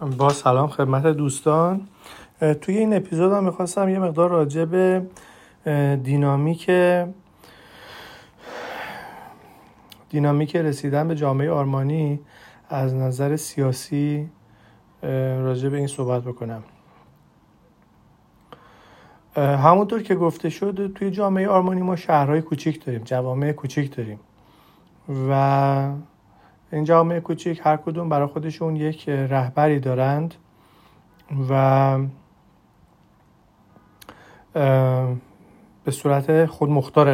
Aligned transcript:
با 0.00 0.28
سلام 0.28 0.68
خدمت 0.68 1.06
دوستان. 1.06 1.88
توی 2.60 2.78
این 2.78 2.96
اپیزود 2.96 3.32
هم 3.32 3.44
می‌خواستم 3.44 3.88
یه 3.88 3.98
مقدار 3.98 4.30
راجع 4.30 4.64
به 4.64 5.06
دینامیک 6.02 6.70
دینامیک 10.08 10.56
رسیدن 10.56 11.08
به 11.08 11.14
جامعه 11.14 11.50
آرمانی 11.50 12.20
از 12.68 12.94
نظر 12.94 13.36
سیاسی 13.36 14.30
راجع 15.42 15.68
به 15.68 15.76
این 15.76 15.86
صحبت 15.86 16.22
بکنم. 16.22 16.62
همونطور 19.36 20.02
که 20.02 20.14
گفته 20.14 20.50
شد 20.50 20.92
توی 20.94 21.10
جامعه 21.10 21.48
آرمانی 21.48 21.82
ما 21.82 21.96
شهرهای 21.96 22.42
کوچیک 22.42 22.84
داریم 22.84 23.02
جوامع 23.04 23.52
کوچیک 23.52 23.96
داریم 23.96 24.20
و 25.30 25.90
این 26.72 26.84
جامعه 26.84 27.20
کوچیک 27.20 27.60
هر 27.64 27.76
کدوم 27.76 28.08
برای 28.08 28.26
خودشون 28.26 28.76
یک 28.76 29.08
رهبری 29.08 29.80
دارند 29.80 30.34
و 31.50 31.98
به 35.84 35.90
صورت 35.90 36.46
خودمختار 36.46 37.08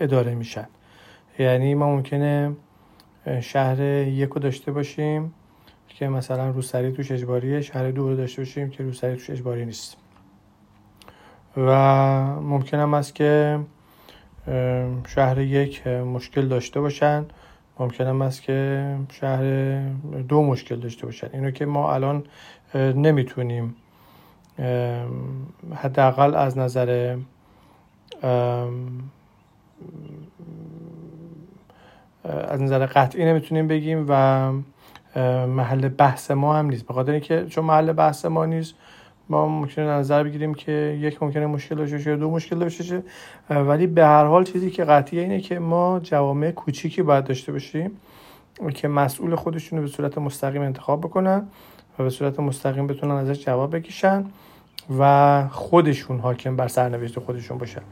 اداره 0.00 0.34
میشن. 0.34 0.68
یعنی 1.38 1.74
ما 1.74 1.96
ممکنه 1.96 2.56
شهر 3.40 3.80
یک 3.80 4.30
رو 4.30 4.40
داشته 4.40 4.72
باشیم 4.72 5.34
که 5.88 6.08
مثلا 6.08 6.50
روسری 6.50 6.92
توش 6.92 7.12
اجباریه 7.12 7.60
شهر 7.60 7.90
دو 7.90 8.08
رو 8.08 8.16
داشته 8.16 8.42
باشیم 8.42 8.70
که 8.70 8.82
روسری 8.82 9.16
توش 9.16 9.30
اجباری 9.30 9.66
نیست. 9.66 9.96
و 11.56 11.70
ممکن 12.40 12.78
هم 12.78 12.94
است 12.94 13.14
که 13.14 13.60
شهر 15.06 15.38
یک 15.38 15.86
مشکل 15.86 16.48
داشته 16.48 16.80
باشن. 16.80 17.26
ممکن 17.78 18.22
است 18.22 18.42
که 18.42 18.96
شهر 19.12 19.42
دو 20.28 20.42
مشکل 20.42 20.76
داشته 20.76 21.06
باشن. 21.06 21.28
اینو 21.32 21.50
که 21.50 21.66
ما 21.66 21.94
الان 21.94 22.24
نمی‌تونیم 22.74 23.76
حداقل 25.74 26.34
از 26.34 26.58
نظر 26.58 27.16
از 32.24 32.62
نظر 32.62 32.86
قطعی 32.86 33.24
نمی‌تونیم 33.24 33.68
بگیم 33.68 34.06
و 34.08 34.52
محل 35.46 35.88
بحث 35.88 36.30
ما 36.30 36.56
هم 36.56 36.66
نیست. 36.66 36.86
بخاطر 36.86 37.12
اینکه 37.12 37.46
چون 37.46 37.64
محل 37.64 37.92
بحث 37.92 38.24
ما 38.24 38.46
نیست 38.46 38.74
ما 39.30 39.48
ممکنه 39.48 39.84
نظر 39.84 40.24
بگیریم 40.24 40.54
که 40.54 40.98
یک 41.00 41.22
ممکنه 41.22 41.46
مشکل 41.46 41.74
داشته 41.74 41.96
باشه 41.96 42.16
دو 42.16 42.30
مشکل 42.30 42.58
داشته 42.58 42.82
باشه. 42.82 43.02
ولی 43.50 43.86
به 43.86 44.04
هر 44.04 44.24
حال 44.24 44.44
چیزی 44.44 44.70
که 44.70 44.84
قطعیه 44.84 45.22
اینه 45.22 45.40
که 45.40 45.58
ما 45.58 46.00
جوامع 46.02 46.50
کوچیکی 46.50 47.02
باید 47.02 47.24
داشته 47.24 47.52
باشیم 47.52 47.90
که 48.74 48.88
مسئول 48.88 49.34
خودشون 49.34 49.78
رو 49.78 49.84
به 49.84 49.90
صورت 49.90 50.18
مستقیم 50.18 50.62
انتخاب 50.62 51.00
بکنن 51.00 51.48
و 51.98 52.02
به 52.02 52.10
صورت 52.10 52.40
مستقیم 52.40 52.86
بتونن 52.86 53.14
ازش 53.14 53.44
جواب 53.44 53.76
بکشن 53.76 54.24
و 54.98 55.44
خودشون 55.50 56.18
حاکم 56.18 56.56
بر 56.56 56.68
سرنوشت 56.68 57.18
خودشون 57.18 57.58
باشن. 57.58 57.82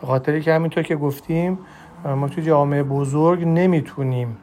به 0.00 0.06
خاطری 0.06 0.42
که 0.42 0.54
همینطور 0.54 0.82
که 0.82 0.96
گفتیم 0.96 1.58
ما 2.04 2.28
توی 2.28 2.44
جامعه 2.44 2.82
بزرگ 2.82 3.44
نمی‌تونیم 3.44 4.36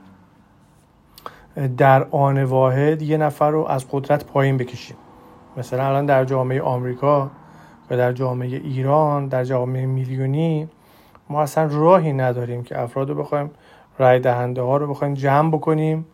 در 1.78 2.04
آن 2.04 2.44
واحد 2.44 3.02
یه 3.02 3.18
نفر 3.18 3.52
رو 3.52 3.66
از 3.66 3.86
قدرت 3.92 4.26
پایین 4.26 4.58
بکشیم. 4.58 4.98
مثلا 5.58 5.88
الان 5.88 6.06
در 6.06 6.26
جامعه 6.26 6.62
آمریکا 6.62 7.32
و 7.90 7.98
در 7.98 8.12
جامعه 8.12 8.48
ایران 8.48 9.28
در 9.28 9.44
جامعه 9.44 9.86
میلیونی 9.86 10.70
ما 11.30 11.42
اصلا 11.42 11.70
راهی 11.72 12.14
نداریم 12.14 12.64
که 12.64 12.82
افراد 12.82 13.10
رو 13.10 13.16
بخوایم 13.16 13.52
رای 13.98 14.20
دهنده 14.20 14.62
ها 14.62 14.78
رو 14.78 14.88
بخوایم 14.88 15.14
جمع 15.14 15.52
بکنیم. 15.52 16.06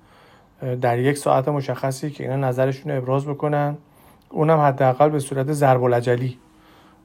در 0.82 1.00
یک 1.00 1.18
ساعت 1.18 1.48
مشخصی 1.48 2.10
که 2.10 2.24
اینا 2.24 2.48
نظرشون 2.48 2.92
رو 2.92 2.98
ابراز 2.98 3.26
بکنن. 3.26 3.78
اونم 4.30 4.60
حداقل 4.60 5.10
به 5.10 5.20
صورت 5.20 5.52
ضرب 5.52 5.84
العجلی. 5.84 6.38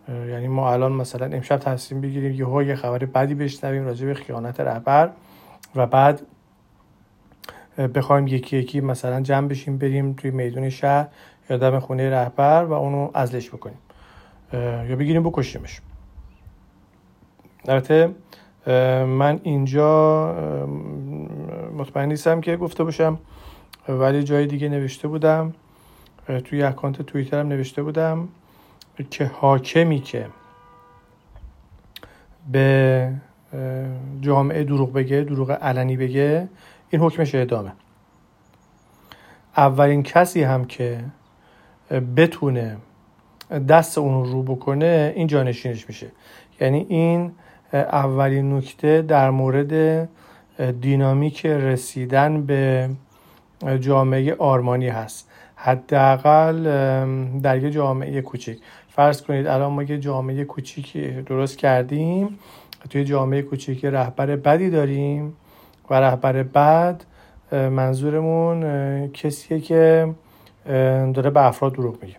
یعنی 0.09 0.49
ما 0.49 0.73
الان 0.73 0.93
مثلا 0.93 1.27
امشب 1.27 1.57
تصمیم 1.57 2.01
بگیریم 2.01 2.33
یهو 2.33 2.63
یه 2.63 2.75
خبر 2.75 2.99
بدی 2.99 3.35
بشنویم 3.35 3.85
راجع 3.85 4.07
به 4.07 4.15
خیانت 4.15 4.61
رهبر 4.61 5.11
و 5.77 5.87
بعد 5.87 6.23
بخوایم 7.95 8.27
یکی 8.27 8.57
یکی 8.57 8.81
مثلا 8.81 9.21
جمع 9.21 9.49
بشیم 9.49 9.79
بریم 9.79 10.13
توی 10.13 10.31
میدون 10.31 10.69
شهر. 10.69 11.07
یا 11.51 11.57
دم 11.57 11.79
خونه 11.79 12.11
رهبر 12.11 12.65
و 12.65 12.73
اونو 12.73 13.11
ازلش 13.15 13.51
بکنیم. 13.51 13.79
یا 14.89 14.97
بگیریم 14.97 15.23
بکشیمش. 15.23 15.81
البته 17.69 18.15
من 19.07 19.41
اینجا 19.43 20.33
مطمئن 21.79 22.09
نیستم 22.09 22.41
که 22.41 22.57
گفته 22.57 22.85
باشم 22.85 23.19
ولی 23.89 24.23
جای 24.23 24.47
دیگه 24.47 24.69
نوشته 24.69 25.09
بودم. 25.09 25.55
توی 26.45 26.63
اکانت 26.63 27.03
توییترم 27.03 27.49
نوشته 27.49 27.83
بودم 27.83 28.29
که 29.11 29.31
حاکمی 29.35 30.01
که 30.01 30.27
به 32.53 33.13
جامعه 34.21 34.65
دروغ 34.65 34.93
بگه 34.93 35.21
دروغ 35.21 35.51
علنی 35.51 35.97
بگه 35.97 36.49
این 36.91 37.03
حکمش 37.03 37.35
اعدامه 37.35 37.73
اولین 39.57 40.03
کسی 40.03 40.43
هم 40.43 40.65
که 40.65 41.05
بتونه 41.91 42.77
دست 43.69 43.99
اون 43.99 44.25
رو 44.25 44.43
بکنه 44.43 45.13
این 45.17 45.27
جانشینش 45.27 45.89
میشه. 45.89 46.07
یعنی 46.61 46.87
این 46.89 47.33
اولین 47.73 48.57
نکته 48.57 49.03
در 49.03 49.31
مورد 49.31 50.09
دینامیک 50.81 51.47
رسیدن 51.47 52.47
به 52.47 52.91
جامعه 53.81 54.35
آرمانی 54.35 54.89
هست. 54.89 55.29
حداقل 55.57 56.63
در 57.41 57.63
یه 57.63 57.71
جامعه 57.71 58.21
کوچیک 58.21 58.59
فرض 58.89 59.23
کنید 59.23 59.47
الان 59.47 59.73
ما 59.73 59.83
یه 59.83 59.99
جامعه 59.99 60.45
کوچیکی 60.45 61.11
درست 61.11 61.59
کردیم 61.59 62.39
توی 62.91 63.05
جامعه 63.05 63.43
کوچیک 63.43 63.85
رهبر 63.85 64.37
بدی 64.37 64.71
داریم 64.71 65.37
و 65.91 65.95
رهبر 65.95 66.43
بد 66.43 67.05
منظورمون 67.53 68.63
کسیه 69.09 69.61
که 69.61 70.15
داره 71.15 71.31
به 71.31 71.47
افراد 71.47 71.73
دروغ 71.73 72.03
میگه. 72.03 72.17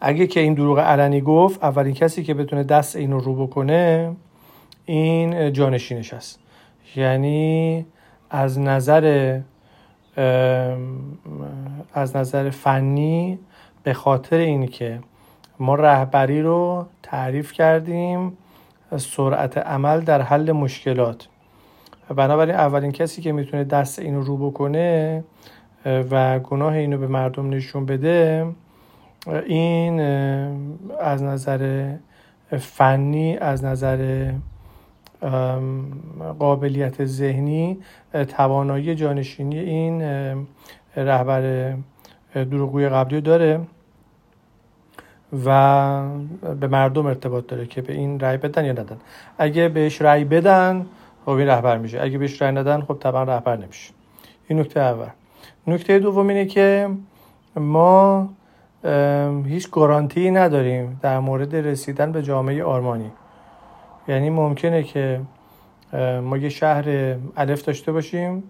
اگه 0.00 0.26
که 0.26 0.40
این 0.40 0.54
دروغ 0.54 0.78
علنی 0.78 1.20
گفت 1.20 1.64
اولین 1.64 1.94
کسی 1.94 2.22
که 2.22 2.34
بتونه 2.34 2.64
دست 2.64 2.96
اینو 2.96 3.20
رو 3.20 3.46
بکنه 3.46 4.16
این 4.84 5.52
جانشینش 5.52 6.14
هست 6.14 6.40
یعنی 6.96 7.86
از 8.30 8.58
نظر 8.58 9.40
از 11.94 12.16
نظر 12.16 12.50
فنی 12.50 13.38
به 13.82 13.94
خاطر 13.94 14.36
اینکه 14.36 15.00
ما 15.58 15.74
رهبری 15.74 16.42
رو 16.42 16.86
تعریف 17.02 17.52
کردیم 17.52 18.36
سرعت 18.96 19.58
عمل 19.58 20.00
در 20.00 20.22
حل 20.22 20.52
مشکلات. 20.52 21.28
بنابراین 22.16 22.54
اولین 22.54 22.92
کسی 22.92 23.22
که 23.22 23.32
می‌تونه 23.32 23.64
دست 23.64 23.98
اینو 23.98 24.20
رو 24.20 24.50
بکنه 24.50 25.24
و 25.84 26.38
گناه 26.38 26.72
اینو 26.72 26.98
به 26.98 27.06
مردم 27.06 27.50
نشون 27.50 27.86
بده 27.86 28.46
این 29.46 30.00
از 31.00 31.22
نظر 31.22 31.92
فنی 32.58 33.36
از 33.36 33.64
نظر 33.64 34.32
قابلیت 36.38 37.04
ذهنی 37.04 37.78
توانایی 38.28 38.94
جانشینی 38.94 39.58
این 39.58 40.02
رهبر 40.96 41.74
دروغگوی 42.34 42.88
قبلی 42.88 43.20
داره 43.20 43.60
و 45.44 46.08
به 46.60 46.66
مردم 46.66 47.06
ارتباط 47.06 47.46
داره 47.46 47.66
که 47.66 47.82
به 47.82 47.92
این 47.92 48.20
رأی 48.20 48.36
بدن 48.36 48.64
یا 48.64 48.72
ندن. 48.72 48.96
اگه 49.38 49.68
بهش 49.68 50.02
رأی 50.02 50.24
بدن 50.24 50.86
خب 51.24 51.30
این 51.30 51.48
رهبر 51.48 51.78
میشه. 51.78 52.02
اگه 52.02 52.18
بهش 52.18 52.42
رأی 52.42 52.52
ندن 52.52 52.80
خب 52.80 52.96
طبعا 53.00 53.22
رهبر 53.22 53.56
نمیشه. 53.56 53.92
این 54.48 54.60
نکته 54.60 54.80
اول. 54.80 55.08
نکته 55.66 55.98
دوم 55.98 56.28
اینه 56.28 56.46
که 56.46 56.88
ما 57.56 58.28
هیچ 59.46 59.70
گارانتی 59.70 60.30
نداریم 60.30 61.00
در 61.02 61.18
مورد 61.18 61.56
رسیدن 61.56 62.12
به 62.12 62.22
جامعه 62.22 62.64
آرمانی. 62.64 63.12
یعنی 64.08 64.30
ممکنه 64.30 64.82
که 64.82 65.20
ما 66.22 66.36
یه 66.36 66.48
شهر 66.48 67.16
الف 67.36 67.62
داشته 67.62 67.92
باشیم 67.92 68.42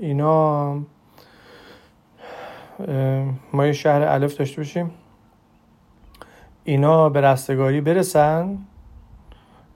اینا 0.00 0.74
ما 3.52 3.66
یه 3.66 3.72
شهر 3.72 4.02
الف 4.02 4.36
داشته 4.36 4.56
باشیم 4.56 4.90
اینا 6.64 7.08
به 7.08 7.20
رستگاری 7.20 7.80
برسن 7.80 8.58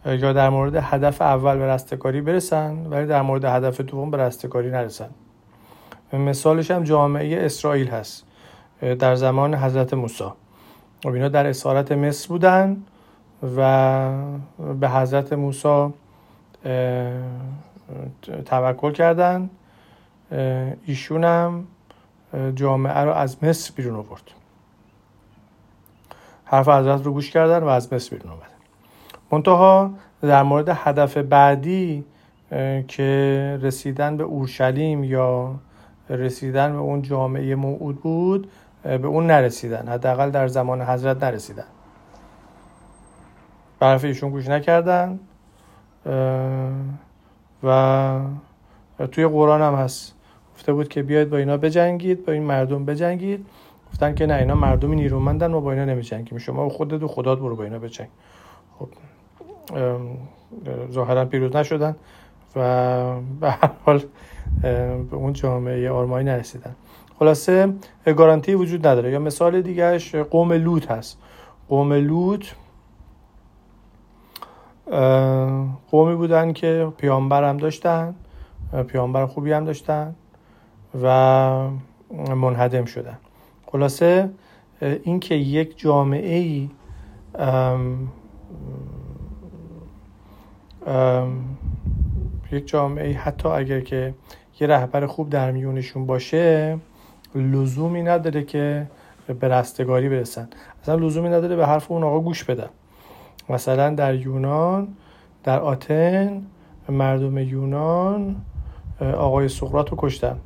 یا 0.06 0.32
در 0.32 0.48
مورد 0.48 0.76
هدف 0.76 1.22
اول 1.22 1.58
به 1.58 1.66
رستگاری 1.66 2.20
برسن 2.20 2.86
ولی 2.86 3.06
در 3.06 3.22
مورد 3.22 3.44
هدف 3.44 3.80
دوم 3.80 4.10
به 4.10 4.16
رستگاری 4.16 4.70
نرسن. 4.70 5.10
مثالش 6.18 6.70
هم 6.70 6.84
جامعه 6.84 7.44
اسرائیل 7.44 7.88
هست 7.88 8.24
در 8.98 9.14
زمان 9.14 9.54
حضرت 9.54 9.94
موسی. 9.94 10.24
و 11.04 11.08
اینا 11.08 11.28
در 11.28 11.46
اسارت 11.46 11.92
مصر 11.92 12.28
بودن 12.28 12.82
و 13.56 14.10
به 14.80 14.88
حضرت 14.88 15.32
موسی 15.32 15.92
توکل 18.44 18.92
کردن. 18.92 19.50
ایشون 20.86 21.24
هم 21.24 21.66
جامعه 22.54 22.98
رو 22.98 23.12
از 23.12 23.44
مصر 23.44 23.72
بیرون 23.76 23.96
آورد. 23.96 24.30
حرف 26.44 26.68
حضرت 26.68 27.04
رو 27.04 27.12
گوش 27.12 27.30
کردن 27.30 27.62
و 27.62 27.66
از 27.66 27.92
مصر 27.92 28.16
بیرون 28.16 28.32
آمدن. 28.32 28.46
منتها 29.30 29.90
در 30.22 30.42
مورد 30.42 30.68
هدف 30.68 31.16
بعدی 31.16 32.04
که 32.88 33.58
رسیدن 33.62 34.16
به 34.16 34.24
اورشلیم 34.24 35.04
یا 35.04 35.54
رسیدن 36.08 36.72
به 36.72 36.78
اون 36.78 37.02
جامعه 37.02 37.54
موعود 37.54 38.00
بود 38.00 38.50
به 38.82 39.06
اون 39.06 39.26
نرسیدن. 39.26 39.88
حداقل 39.88 40.30
در 40.30 40.48
زمان 40.48 40.82
حضرت 40.82 41.24
نرسیدن. 41.24 41.64
به 43.78 44.04
ایشون 44.04 44.30
گوش 44.30 44.48
نکردن 44.48 45.20
و 47.64 48.20
توی 49.12 49.26
قرآن 49.26 49.62
هم 49.62 49.74
هست. 49.74 50.14
گفته 50.54 50.72
بود 50.72 50.88
که 50.88 51.02
بیاید 51.02 51.30
با 51.30 51.36
اینا 51.36 51.56
بجنگید 51.56 52.26
با 52.26 52.32
این 52.32 52.42
مردم 52.42 52.84
بجنگید. 52.84 53.46
گفتن 53.92 54.14
که 54.14 54.26
نه 54.26 54.34
اینا 54.34 54.54
مردمی 54.54 54.96
نیرومندن 54.96 55.54
و 55.54 55.60
با 55.60 55.72
اینا 55.72 55.84
نمیجنگیم. 55.84 56.38
شما 56.38 56.68
خودت 56.68 57.02
و 57.02 57.08
خدات 57.08 57.38
برو 57.38 57.56
با 57.56 57.64
اینا 57.64 57.78
بجنگ. 57.78 58.08
خب 58.78 58.88
ظاهرا 60.90 61.24
پیروز 61.24 61.56
نشدن. 61.56 61.96
و 62.56 63.20
به 63.40 63.50
هر 63.50 63.70
حال 63.86 64.02
به 65.10 65.16
اون 65.16 65.32
جامعه 65.32 65.90
آرمانی 65.90 66.24
نرسیدن. 66.24 66.74
خلاصه 67.18 67.74
گارانتی 68.16 68.54
وجود 68.54 68.86
نداره. 68.86 69.10
یا 69.10 69.18
مثال 69.18 69.62
دیگرش 69.62 70.14
قوم 70.14 70.52
لوط 70.52 70.90
هست. 70.90 71.18
قوم 71.68 71.92
لوط 71.92 72.46
قومی 75.90 76.14
بودن 76.14 76.52
که 76.52 76.92
پیامبر 76.98 77.44
هم 77.44 77.56
داشتن 77.56 78.14
پیامبر 78.86 79.26
خوبی 79.26 79.52
هم 79.52 79.64
داشتن 79.64 80.14
و 81.02 81.68
منهدم 82.36 82.84
شدن. 82.84 83.18
خلاصه 83.66 84.30
اینکه 84.80 85.34
یک 85.34 85.78
جامعه 85.78 86.36
ای 86.36 86.70
یک 92.54 92.68
جامعه 92.68 93.12
حتی 93.12 93.48
اگر 93.48 93.80
که 93.80 94.14
یه 94.60 94.66
رهبر 94.66 95.06
خوب 95.06 95.30
در 95.30 95.50
میونشون 95.50 96.06
باشه 96.06 96.78
لزومی 97.34 98.02
نداره 98.02 98.42
که 98.42 98.86
به 99.40 99.48
رستگاری 99.48 100.08
برسن. 100.08 100.48
اصلا 100.82 100.94
لزومی 100.94 101.28
نداره 101.28 101.56
به 101.56 101.66
حرف 101.66 101.90
اون 101.90 102.04
آقا 102.04 102.20
گوش 102.20 102.44
بدن. 102.44 102.68
مثلا 103.48 103.94
در 103.94 104.14
یونان 104.14 104.88
در 105.44 105.60
آتن 105.60 106.46
مردم 106.88 107.38
یونان 107.38 108.36
آقای 109.00 109.48
سقراط 109.48 109.90
رو 109.90 109.96
کشتن. 110.00 110.36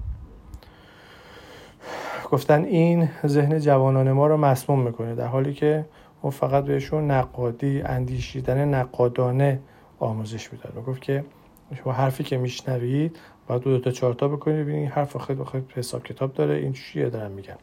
گفتن 2.30 2.64
این 2.64 3.08
ذهن 3.26 3.58
جوانان 3.58 4.12
ما 4.12 4.26
رو 4.26 4.36
مسموم 4.36 4.80
می‌کنه 4.80 5.14
در 5.14 5.26
حالی 5.26 5.54
که 5.54 5.84
اون 6.22 6.30
فقط 6.30 6.64
بهشون 6.64 7.10
نقادی 7.10 7.82
اندیشیدن 7.82 8.74
نقادانه 8.74 9.60
آموزش 9.98 10.52
می‌داد. 10.52 10.76
و 10.76 10.80
گفت 10.80 11.02
که 11.02 11.24
شما 11.74 11.92
حرفی 11.92 12.24
که 12.24 12.38
میشنوید 12.38 13.18
باید 13.46 13.62
دو, 13.62 13.70
دو 13.70 13.78
تا 13.78 13.90
چهار 13.90 14.14
تا 14.14 14.28
بکنید 14.28 14.56
ببینید 14.56 14.90
حرف 14.90 15.16
خیلی 15.16 15.44
خیلی 15.52 15.64
حساب 15.74 16.04
کتاب 16.04 16.32
داره 16.32 16.54
این 16.54 16.72
چیه 16.72 17.10
دارن 17.10 17.30
میگن. 17.30 17.56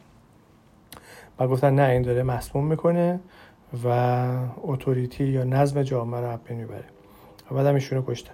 و 1.38 1.48
گفتن 1.48 1.74
نه 1.74 1.82
این 1.82 2.02
داره 2.02 2.22
مسموم 2.22 2.66
می‌کنه 2.66 3.20
و 3.84 3.88
اتوریتی 4.62 5.24
یا 5.24 5.44
نظم 5.44 5.82
جامعه 5.82 6.20
رو 6.20 6.38
بین 6.48 6.56
می‌بره. 6.56 6.84
و 7.50 7.54
بعد 7.54 7.66
هم 7.66 7.74
ایشونو 7.74 8.02
کشتن 8.06 8.32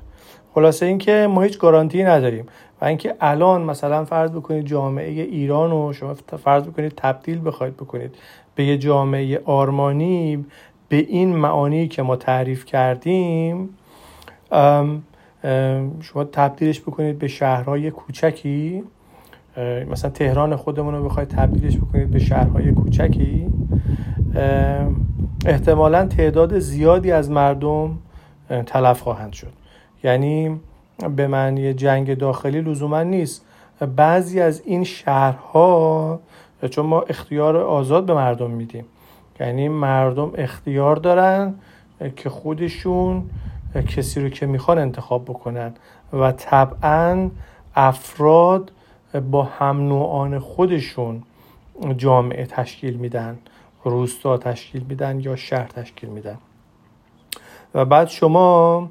خلاصه 0.54 0.86
اینکه 0.86 1.26
ما 1.30 1.42
هیچ 1.42 1.58
گارانتی 1.58 2.02
نداریم 2.02 2.46
و 2.80 2.84
اینکه 2.84 3.14
الان 3.20 3.62
مثلا 3.62 4.04
فرض 4.04 4.30
بکنید 4.30 4.66
جامعه 4.66 5.10
ایران 5.10 5.70
رو 5.70 5.92
شما 5.92 6.14
فرض 6.44 6.64
بکنید 6.64 6.92
تبدیل 6.96 7.40
بخواید 7.44 7.76
بکنید 7.76 8.14
به 8.54 8.64
یه 8.64 8.78
جامعه 8.78 9.40
آرمانی 9.44 10.44
به 10.88 10.96
این 10.96 11.36
معانی 11.36 11.88
که 11.88 12.02
ما 12.02 12.16
تعریف 12.16 12.64
کردیم 12.64 13.78
شما 16.00 16.24
تبدیلش 16.32 16.80
بکنید 16.80 17.18
به 17.18 17.28
شهرهای 17.28 17.90
کوچکی. 17.90 18.82
مثلا 19.90 20.10
تهران 20.10 20.56
خودمون 20.56 20.94
رو 20.94 21.04
بخواید 21.04 21.28
تبدیلش 21.28 21.76
بکنید 21.76 22.10
به 22.10 22.18
شهرهای 22.18 22.72
کوچکی. 22.72 23.46
احتمالا 25.46 26.06
تعداد 26.06 26.58
زیادی 26.58 27.12
از 27.12 27.30
مردم 27.30 27.98
تلف 28.66 29.00
خواهند 29.00 29.32
شد. 29.32 29.52
یعنی 30.04 30.60
به 31.16 31.26
معنی 31.26 31.74
جنگ 31.74 32.14
داخلی 32.14 32.60
لزوما 32.60 33.02
نیست. 33.02 33.44
بعضی 33.96 34.40
از 34.40 34.62
این 34.64 34.84
شهرها 34.84 36.20
چون 36.70 36.86
ما 36.86 37.00
اختیار 37.00 37.56
آزاد 37.56 38.06
به 38.06 38.14
مردم 38.14 38.50
میدیم. 38.50 38.84
یعنی 39.40 39.68
مردم 39.68 40.32
اختیار 40.34 40.96
دارن 40.96 41.54
که 42.16 42.30
خودشون 42.30 43.22
کسی 43.80 44.20
رو 44.20 44.28
که 44.28 44.46
می‌خوان 44.46 44.78
انتخاب 44.78 45.24
بکنن. 45.24 45.74
و 46.12 46.32
طبعا 46.32 47.30
افراد 47.74 48.72
با 49.30 49.42
هم 49.44 49.88
نوعان 49.88 50.38
خودشون 50.38 51.22
جامعه 51.96 52.46
تشکیل 52.46 52.94
میدن 52.94 53.38
روستا 53.84 54.38
تشکیل 54.38 54.84
میدن 54.88 55.20
یا 55.20 55.36
شهر 55.36 55.66
تشکیل 55.66 56.08
میدن. 56.08 56.38
و 57.74 57.84
بعد 57.84 58.08
شما 58.08 58.88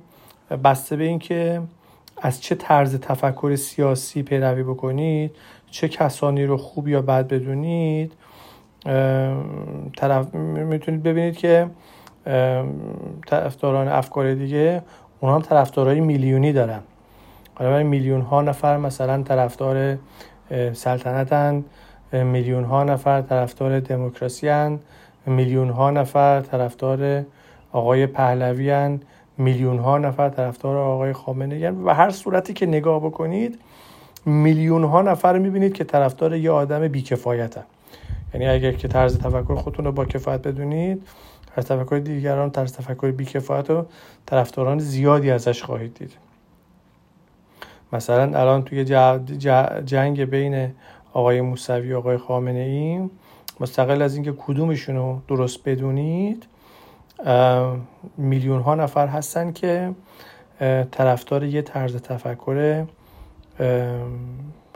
بسته 0.63 0.95
به 0.95 1.04
اینکه 1.04 1.62
از 2.22 2.42
چه 2.42 2.56
طرز 2.56 3.00
تفکر 3.00 3.56
سیاسی 3.56 4.24
پیروی 4.24 4.63
بکنید 4.63 5.36
چه 5.72 5.88
کسانی 5.88 6.45
رو 6.45 6.57
خوب 6.57 6.88
یا 6.88 7.01
بد 7.01 7.27
بدونید 7.27 8.13
طرف 9.98 10.36
می‌تونید 10.36 11.04
ببینید 11.04 11.38
که 11.38 11.68
طرفداران 13.28 13.88
افکار 13.88 14.34
دیگه 14.34 14.82
اونها 15.20 15.36
هم 15.36 15.42
طرفدارای 15.42 16.00
میلیونی 16.00 16.54
دارن. 16.54 16.80
حالا 17.56 17.84
میلیون 17.84 18.22
ها 18.22 18.42
نفر 18.42 18.78
مثلا 18.78 19.24
طرفدار 19.24 19.98
سلطنتن 20.74 21.64
میلیون 22.14 22.64
ها 22.64 22.84
نفر 22.84 23.22
طرفدار 23.22 23.80
دموکراسی 23.80 24.78
میلیون 25.26 25.70
ها 25.70 25.92
نفر 25.92 26.42
طرفدار 26.42 27.24
آقای 27.72 28.08
پهلوی 28.08 29.00
میلیون 29.38 29.80
ها 29.80 29.98
نفر 29.98 30.30
طرفدار 30.30 30.78
آقای 30.78 31.14
خامنه 31.14 31.72
و 31.72 31.90
هر 31.94 32.10
صورتی 32.10 32.54
که 32.54 32.66
نگاه 32.66 33.00
بکنید 33.00 33.60
میلیون 34.26 34.84
ها 34.84 35.02
نفر 35.02 35.38
می‌بینید 35.38 35.74
که 35.74 35.84
طرفدار 35.84 36.36
یه 36.36 36.52
آدم 36.52 36.88
بیکفایتن. 36.88 37.64
یعنی 38.34 38.48
اگر 38.48 38.72
که 38.72 38.88
طرز 38.88 39.20
تفکر 39.20 39.56
خودتون 39.56 39.86
رو 39.86 39.92
با 39.92 40.06
کفایت 40.06 40.48
بدونید 40.48 41.08
طرز 41.55 41.65
تفکر 41.65 41.98
دیگران 41.98 42.51
طرز 42.51 42.74
تفکر 42.74 43.12
بیکفایت 43.12 43.70
و 43.70 43.86
طرفداران 44.25 44.79
زیادی 44.79 45.31
ازش 45.31 45.63
خواهید 45.63 45.93
دید. 45.93 46.12
مثلا 47.93 48.39
الان 48.39 48.63
توی 48.63 48.86
جنگ 49.86 50.25
بین 50.25 50.72
آقای 51.13 51.41
موسوی 51.41 51.93
و 51.93 51.98
آقای 51.98 52.17
خامنه 52.17 52.60
ای 52.60 53.10
مستقل 53.60 54.01
از 54.01 54.15
اینکه 54.15 54.31
کدومشون 54.31 54.96
رو 54.96 55.22
درست 55.27 55.60
بدونید 55.65 56.46
میلیون 58.17 58.62
ها 58.62 58.75
نفر 58.75 59.08
هستن 59.08 59.51
که 59.51 59.91
طرفدار 60.91 61.43
یه 61.43 61.62
طرز 61.62 61.96
تفکر 61.96 62.86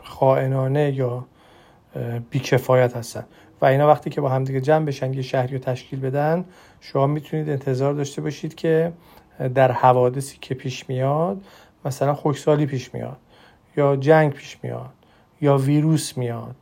خائنانه 0.02 0.92
یا 0.92 1.24
بیکفایت 2.30 2.96
هستن. 2.96 3.24
و 3.60 3.64
اینا 3.64 3.88
وقتی 3.88 4.10
که 4.10 4.20
با 4.20 4.28
همدیگه 4.28 4.60
جمع 4.60 4.84
بشن 4.84 5.12
یه 5.12 5.22
شهری 5.22 5.52
رو 5.52 5.58
تشکیل 5.58 6.00
بدن 6.00 6.44
شما 6.80 7.06
می‌تونید 7.06 7.50
انتظار 7.50 7.94
داشته 7.94 8.22
باشید 8.22 8.54
که 8.54 8.92
در 9.54 9.72
حوادثی 9.72 10.38
که 10.40 10.54
پیش 10.54 10.88
میاد 10.88 11.44
مثلا 11.84 12.14
خوشسالی 12.14 12.66
پیش 12.66 12.94
میاد 12.94 13.16
یا 13.76 13.96
جنگ 13.96 14.32
پیش 14.32 14.58
میاد 14.62 14.90
یا 15.40 15.56
ویروس 15.56 16.16
میاد 16.16 16.56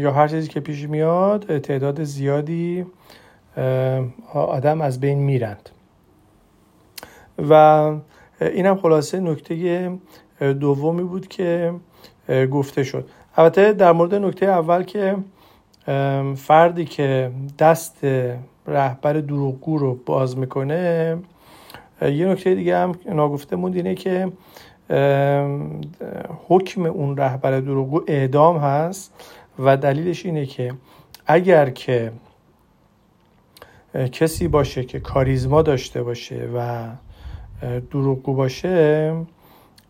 یا 0.00 0.12
هر 0.12 0.28
چیزی 0.28 0.48
که 0.48 0.60
پیش 0.60 0.88
میاد 0.88 1.58
تعداد 1.58 2.02
زیادی 2.02 2.86
آدم 4.34 4.80
از 4.80 5.00
بین 5.00 5.18
میرند. 5.18 5.68
و 7.48 7.92
اینم 8.40 8.76
خلاصه 8.76 9.20
نکته 9.20 9.90
دومی 10.40 11.02
بود 11.02 11.28
که 11.28 11.74
گفته 12.50 12.84
شد. 12.84 13.08
البته 13.36 13.72
در 13.72 13.92
مورد 13.92 14.14
نکته 14.14 14.46
اول 14.46 14.82
که 14.82 15.16
فردی 16.36 16.84
که 16.84 17.30
دست 17.58 18.04
رهبر 18.66 19.12
دروغگو 19.12 19.78
رو 19.78 19.94
باز 19.94 20.38
می‌کنه 20.38 21.16
یه 22.02 22.26
نکته 22.26 22.54
دیگه 22.54 22.76
هم 22.76 22.94
ناگفته 23.06 23.56
موند 23.56 23.76
اینه 23.76 23.94
که 23.94 24.32
حکم 26.48 26.86
اون 26.86 27.16
رهبر 27.16 27.60
دروغگو 27.60 28.04
اعدام 28.06 28.58
هست 28.58 29.12
و 29.58 29.76
دلیلش 29.76 30.26
اینه 30.26 30.46
که 30.46 30.74
اگر 31.26 31.70
که 31.70 32.12
کسی 34.12 34.48
باشه 34.48 34.84
که 34.84 35.00
کاریزما 35.00 35.62
داشته 35.62 36.02
باشه 36.02 36.48
و 36.54 36.88
دروغگو 37.90 38.34
باشه 38.34 39.14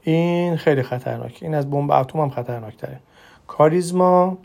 این 0.03 0.57
خیلی 0.57 0.83
خطرناک 0.83 1.39
این 1.41 1.55
از 1.55 1.71
بمب 1.71 1.91
اتم 1.91 2.21
هم 2.21 2.31
خطرناکتره. 2.31 3.01
کاریزما 3.47 4.39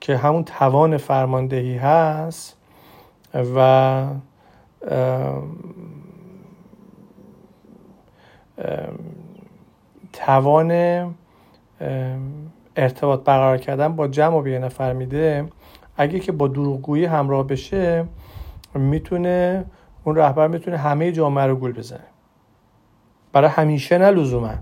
که 0.00 0.16
همون 0.16 0.44
توان 0.44 0.96
فرماندهی 0.96 1.76
هست 1.76 2.56
و 3.56 4.06
توان 10.12 10.70
ارتباط 12.76 13.24
برقرار 13.24 13.58
کردن 13.58 13.96
با 13.96 14.08
جمع 14.08 14.36
و 14.36 14.48
نفر 14.48 14.92
میده. 14.92 15.48
اگه 15.96 16.20
که 16.20 16.32
با 16.32 16.48
دروغگویی 16.48 17.04
همراه 17.04 17.46
بشه 17.46 18.04
می‌تونه 18.74 19.64
اون 20.04 20.16
رهبر 20.16 20.48
می‌تونه 20.48 20.76
همه 20.76 21.12
جامعه 21.12 21.46
رو 21.46 21.56
گول 21.56 21.72
بزنه. 21.72 22.00
برای 23.32 23.50
همیشه 23.50 23.98
نه 23.98 24.10
لزوما. 24.10 24.54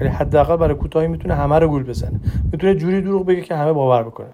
ولی 0.00 0.08
حداقل 0.08 0.56
برای 0.56 0.74
کوتاهی 0.74 1.08
می‌تونه 1.08 1.34
همه 1.34 1.58
رو 1.58 1.68
گول 1.68 1.82
بزنه. 1.82 2.20
می‌تونه 2.52 2.74
جوری 2.74 3.02
دروغ 3.02 3.26
بگه 3.26 3.40
که 3.40 3.56
همه 3.56 3.72
باور 3.72 4.02
بکنه. 4.02 4.28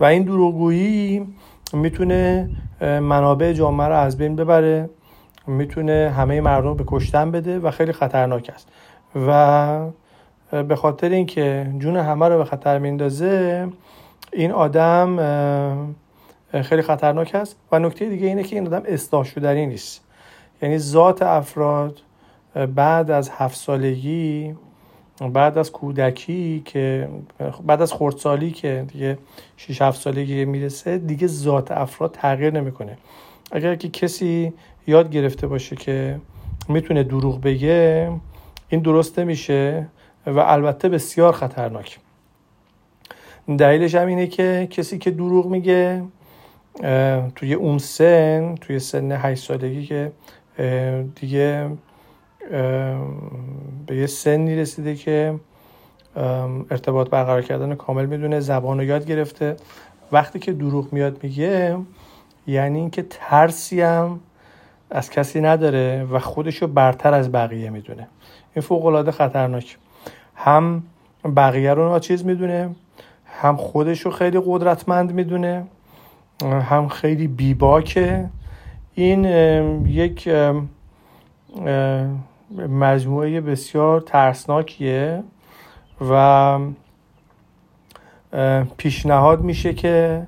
و 0.00 0.04
این 0.04 0.22
دروغگویی 0.22 1.26
می‌تونه 1.72 2.50
منابع 2.80 3.52
جامعه 3.52 3.88
رو 3.88 3.94
از 3.94 4.18
بین 4.18 4.36
ببره 4.36 4.90
می‌تونه 5.46 6.12
همه 6.16 6.40
مردم 6.40 6.74
به 6.74 6.84
کشتن 6.86 7.30
بده 7.30 7.58
و 7.58 7.70
خیلی 7.70 7.92
خطرناک 7.92 8.50
است. 8.54 8.68
و 9.26 9.90
به 10.50 10.76
خاطر 10.76 11.08
اینکه 11.08 11.72
جون 11.78 11.96
همه 11.96 12.28
رو 12.28 12.38
به 12.38 12.44
خطر 12.44 12.78
میندازه 12.78 13.68
این 14.32 14.52
آدم 14.52 15.16
خیلی 16.62 16.82
خطرناک 16.82 17.34
است. 17.34 17.56
و 17.72 17.78
نکته 17.78 18.08
دیگه 18.08 18.26
اینه 18.26 18.42
که 18.42 18.56
این 18.56 18.66
آدم 18.66 18.82
اصلاح 18.86 19.24
شدنی 19.24 19.66
نیست. 19.66 20.04
یعنی 20.62 20.78
ذات 20.78 21.22
افراد 21.22 21.98
بعد 22.74 23.10
از 23.10 23.30
هفت 23.30 23.56
سالگی 23.56 24.54
بعد 25.20 25.58
از 25.58 25.72
کودکی 25.72 26.62
که 26.64 27.08
بعد 27.66 27.82
از 27.82 27.92
خردسالی 27.92 28.50
که 28.50 28.84
دیگه 28.92 29.18
6 29.56 29.82
7 29.82 30.00
سالگی 30.00 30.44
می‌رسه 30.44 30.98
دیگه 30.98 31.26
ذات 31.26 31.72
افراد 31.72 32.10
تغییر 32.12 32.52
نمی‌کنه. 32.52 32.98
اگر 33.52 33.74
که 33.74 33.88
کسی 33.88 34.52
یاد 34.86 35.10
گرفته 35.10 35.46
باشه 35.46 35.76
که 35.76 36.20
می‌تونه 36.68 37.02
دروغ 37.02 37.40
بگه 37.40 38.10
این 38.68 38.80
درست 38.80 39.18
نمیشه 39.18 39.86
و 40.26 40.38
البته 40.38 40.88
بسیار 40.88 41.32
خطرناک. 41.32 41.98
دلیلش 43.58 43.94
هم 43.94 44.06
اینه 44.06 44.26
که 44.26 44.68
کسی 44.70 44.98
که 44.98 45.10
دروغ 45.10 45.46
میگه 45.46 46.02
توی 47.34 47.54
اون 47.54 47.78
سن 47.78 48.54
توی 48.60 48.78
سن 48.78 49.12
8 49.12 49.44
سالگی 49.44 49.86
که 49.86 50.12
دیگه 51.14 51.70
به 53.86 53.96
یه 53.96 54.06
سنی 54.06 54.56
رسیده 54.56 54.94
که 54.94 55.34
ارتباط 56.70 57.10
برقرار 57.10 57.42
کردن 57.42 57.74
کامل 57.74 58.06
می‌دونه 58.06 58.40
زبان 58.40 58.78
رو 58.78 58.84
یاد 58.84 59.06
گرفته. 59.06 59.56
وقتی 60.12 60.38
که 60.38 60.52
دروغ 60.52 60.92
میاد 60.92 61.22
میگه 61.22 61.76
یعنی 62.46 62.78
اینکه 62.78 63.06
ترسی 63.10 63.80
هم 63.80 64.20
از 64.90 65.10
کسی 65.10 65.40
نداره 65.40 66.06
و 66.10 66.18
خودشو 66.18 66.66
برتر 66.66 67.14
از 67.14 67.32
بقیه 67.32 67.70
می‌دونه. 67.70 68.08
این 68.54 68.62
فوق 68.62 68.86
العاده 68.86 69.10
خطرناک. 69.10 69.76
هم 70.34 70.82
بقیه 71.36 71.74
رو 71.74 71.88
ناچیز 71.88 72.24
می‌دونه 72.24 72.70
هم 73.40 73.56
خودشو 73.56 74.10
خیلی 74.10 74.42
قدرتمند 74.46 75.12
می‌دونه 75.12 75.66
هم 76.42 76.88
خیلی 76.88 77.28
بیباکه. 77.28 78.28
این 78.94 79.24
یک 79.86 80.28
مجموعه 82.56 83.40
بسیار 83.40 84.00
ترسناکیه 84.00 85.22
و 86.10 86.58
پیشنهاد 88.76 89.40
میشه 89.40 89.74
که 89.74 90.26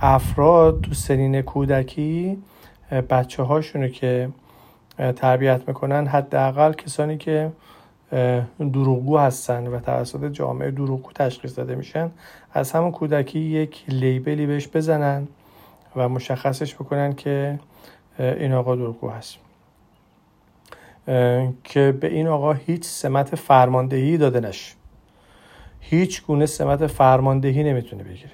افراد 0.00 0.80
تو 0.80 0.94
سنین 0.94 1.42
کودکی 1.42 2.38
بچه 3.10 3.42
هاشونو 3.42 3.88
که 3.88 4.28
تربیت 5.16 5.68
می‌کنن 5.68 6.06
حداقل 6.06 6.72
کسانی 6.72 7.16
که 7.16 7.52
دروغگو 8.58 9.18
هستن 9.18 9.66
و 9.66 9.80
توسط 9.80 10.24
جامعه 10.24 10.70
دروغگو 10.70 11.12
تشخیص 11.12 11.58
داده 11.58 11.74
میشن 11.74 12.10
از 12.52 12.72
همون 12.72 12.90
کودکی 12.90 13.38
یک 13.38 13.84
لیبلی 13.88 14.46
بهش 14.46 14.68
بزنن 14.74 15.28
و 15.96 16.08
مشخصش 16.08 16.74
بکنن 16.74 17.12
که 17.12 17.58
این 18.18 18.52
آقا 18.52 18.76
دروغگو 18.76 19.10
هست. 19.10 19.43
که 21.64 21.94
به 22.00 22.06
این 22.08 22.26
آقا 22.26 22.52
هیچ 22.52 22.84
سمت 22.84 23.34
فرماندهی 23.34 24.18
داده 24.18 24.40
نشه. 24.40 24.74
هیچ 25.80 26.26
گونه 26.26 26.46
سمت 26.46 26.86
فرماندهی 26.86 27.62
نمی‌تونه 27.62 28.02
بگیره. 28.02 28.30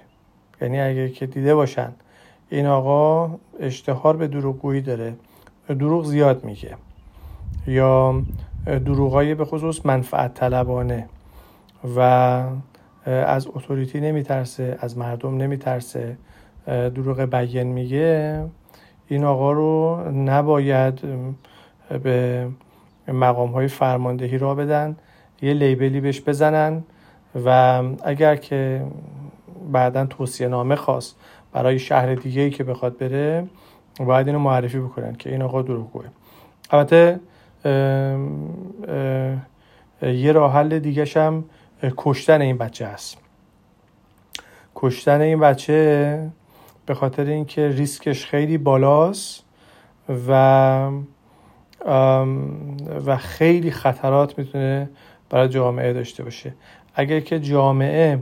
یعنی 0.62 0.80
اگه 0.80 1.08
که 1.08 1.26
دیده 1.26 1.54
باشن 1.54 1.92
این 2.50 2.66
آقا 2.66 3.36
اشتهار 3.60 4.16
به 4.16 4.28
دروغگویی 4.28 4.80
داره 4.80 5.14
دروغ 5.68 6.04
زیاد 6.04 6.44
میگه. 6.44 6.76
یا 7.66 8.22
دروغای 8.66 9.34
به 9.34 9.44
خصوص 9.44 9.86
منفعت 9.86 10.34
طلبانه 10.34 11.08
و 11.96 12.00
از 13.06 13.46
اتوریتی 13.46 14.00
نمیترسه 14.00 14.78
از 14.80 14.98
مردم 14.98 15.36
نمیترسه 15.36 16.16
دروغ 16.66 17.20
بیان 17.20 17.66
میگه. 17.66 18.44
این 19.08 19.24
آقا 19.24 19.52
رو 19.52 20.04
نباید 20.12 21.00
به 21.98 22.48
مقام 23.08 23.50
های 23.50 23.68
فرماندهی 23.68 24.38
را 24.38 24.54
بدن 24.54 24.96
یه 25.42 25.54
لیبلی 25.54 26.00
بهش 26.00 26.20
بزنن 26.20 26.82
و 27.44 27.82
اگر 28.04 28.36
که 28.36 28.84
بعدا 29.72 30.06
توصیه 30.06 30.48
نامه 30.48 30.76
خواست 30.76 31.16
برای 31.52 31.78
شهر 31.78 32.14
دیگه 32.14 32.42
ای 32.42 32.50
که 32.50 32.64
بخواد 32.64 32.98
بره 32.98 33.46
باید 34.00 34.26
اینو 34.26 34.38
معرفی 34.38 34.78
بکنن 34.78 35.14
که 35.14 35.30
این 35.30 35.42
آقا 35.42 35.62
دروغگوه 35.62 36.04
البته 36.70 37.20
یه 40.02 40.32
راه 40.32 40.52
حل 40.52 40.78
دیگه 40.78 41.04
هم 41.16 41.44
کشتن 41.96 42.40
این 42.40 42.58
بچه 42.58 42.86
هست 42.86 43.18
کشتن 44.74 45.20
این 45.20 45.40
بچه 45.40 46.30
به 46.86 46.94
خاطر 46.94 47.24
اینکه 47.24 47.68
ریسکش 47.68 48.26
خیلی 48.26 48.58
بالاست 48.58 49.44
و 50.28 50.90
و 53.06 53.16
خیلی 53.18 53.70
خطرات 53.70 54.38
می‌تونه 54.38 54.90
برای 55.30 55.48
جامعه 55.48 55.92
داشته 55.92 56.24
باشه. 56.24 56.54
اگر 56.94 57.20
که 57.20 57.40
جامعه 57.40 58.20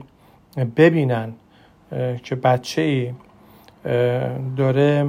ببینن 0.76 1.32
که 2.22 2.34
بچه 2.34 2.82
ای 2.82 3.12
داره 4.56 5.06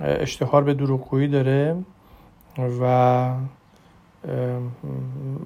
اشتهار 0.00 0.64
به 0.64 0.74
دروغگویی 0.74 1.28
داره 1.28 1.76
و 2.80 2.82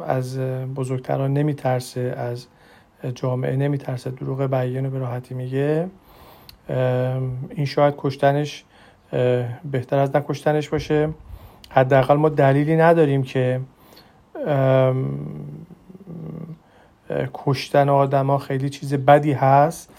از 0.07 0.39
بزرگتران 0.77 1.33
نمیترسه 1.33 2.15
از 2.17 2.47
جامعه 3.15 3.57
نمیترسه 3.57 4.11
دروغ 4.11 4.43
بیان 4.43 4.91
به 4.91 4.99
راحتی 4.99 5.35
میگه 5.35 5.89
این 7.51 7.67
شاید 7.67 7.95
کشتنش 7.99 8.65
بهتر 9.71 9.99
از 9.99 10.17
نکشتنش 10.17 10.69
باشه. 10.69 11.09
حداقل 11.71 12.15
ما 12.15 12.29
دلیلی 12.29 12.77
نداریم 12.77 13.23
که 13.23 13.61
کشتن 17.35 17.89
آدم 17.89 18.27
ها 18.27 18.39
خیلی 18.39 18.69
چیز 18.69 18.95
بدی 18.95 19.33
هست. 19.33 19.91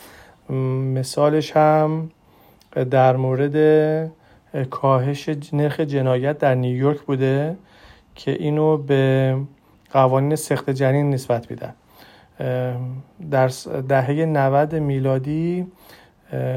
مثالش 0.93 1.51
هم 1.51 2.11
در 2.91 3.15
مورد 3.15 4.11
کاهش 4.69 5.29
نرخ 5.53 5.79
جنایت 5.79 6.37
در 6.37 6.55
نیویورک 6.55 6.99
بوده 7.01 7.55
که 8.15 8.31
اینو 8.31 8.77
به 8.77 9.35
قوانین 9.91 10.35
سخت 10.35 10.69
جنین 10.69 11.09
نسبت 11.09 11.51
میدن 11.51 11.73
در 13.31 13.47
دهه 13.87 14.11
90 14.11 14.75
میلادی 14.75 15.67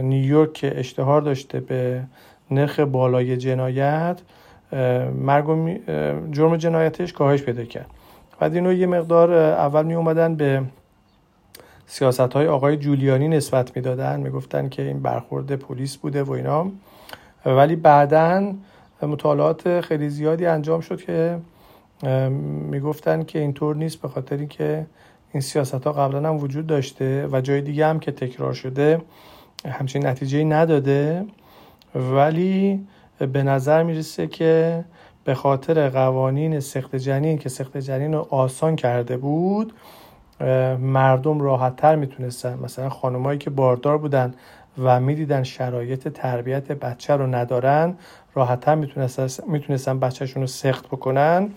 نیویورک 0.02 0.52
که 0.52 0.78
اشتهار 0.78 1.20
داشته 1.20 1.60
به 1.60 2.02
نرخ 2.50 2.80
بالای 2.80 3.36
جنایت 3.36 4.20
مرگ 5.18 5.48
و 5.48 5.68
جرم 6.30 6.56
جنایتش 6.56 7.12
کاهش 7.12 7.42
پیدا 7.42 7.64
کرد. 7.64 7.86
بعد 8.40 8.54
اینو 8.54 8.72
یه 8.72 8.86
مقدار 8.86 9.32
اول 9.32 9.84
می 9.84 9.94
اومدن 9.94 10.34
به 10.34 10.62
سیاست 11.86 12.20
های 12.20 12.46
آقای 12.46 12.76
جولیانی 12.76 13.28
نسبت 13.28 13.76
می‌دادن. 13.76 14.20
می‌گفتن 14.20 14.68
که 14.68 14.82
این 14.82 15.02
برخورد 15.02 15.56
پلیس 15.56 15.96
بوده 15.96 16.22
و 16.22 16.32
اینا. 16.32 16.70
ولی 17.46 17.76
بعدا 17.76 18.52
مطالعات 19.02 19.80
خیلی 19.80 20.08
زیادی 20.08 20.46
انجام 20.46 20.80
شد 20.80 21.02
که 21.02 21.38
می‌گفتن 22.70 23.22
که 23.22 23.38
اینطور 23.38 23.76
نیست 23.76 24.02
به 24.02 24.08
خاطر 24.08 24.36
اینکه 24.36 24.86
این 25.32 25.40
سیاست 25.40 25.74
ها 25.86 25.92
قبلا 25.92 26.28
هم 26.28 26.36
وجود 26.36 26.66
داشته 26.66 27.28
و 27.32 27.40
جای 27.40 27.60
دیگه 27.60 27.86
هم 27.86 28.00
که 28.00 28.12
تکرار 28.12 28.52
شده 28.52 29.02
همچین 29.68 30.06
نتیجه 30.06 30.44
نداده. 30.44 31.24
ولی 31.94 32.80
به 33.18 33.42
نظر 33.42 33.82
می‌رسه 33.82 34.26
که 34.26 34.84
به 35.24 35.34
خاطر 35.34 35.88
قوانین 35.88 36.60
سخت 36.60 36.96
جنین 36.96 37.38
که 37.38 37.48
سخت 37.48 37.76
جنین 37.76 38.12
رو 38.12 38.26
آسان 38.30 38.76
کرده 38.76 39.16
بود 39.16 39.72
مردم 40.80 41.40
راحت 41.40 41.76
تر 41.76 41.96
می‌تونستن. 41.96 42.58
مثلا 42.58 42.88
خانمایی 42.88 43.38
که 43.38 43.50
باردار 43.50 43.98
بودن 43.98 44.34
و 44.78 45.00
می‌دیدن 45.00 45.42
شرایط 45.42 46.08
تربیت 46.08 46.72
بچه 46.72 47.16
رو 47.16 47.26
ندارن 47.26 47.96
راحتتر 48.34 48.74
می‌تونستن 48.74 49.44
می‌تونستن 49.46 49.98
بچهشون 49.98 50.42
رو 50.42 50.46
سخت 50.46 50.86
بکنن 50.86 51.50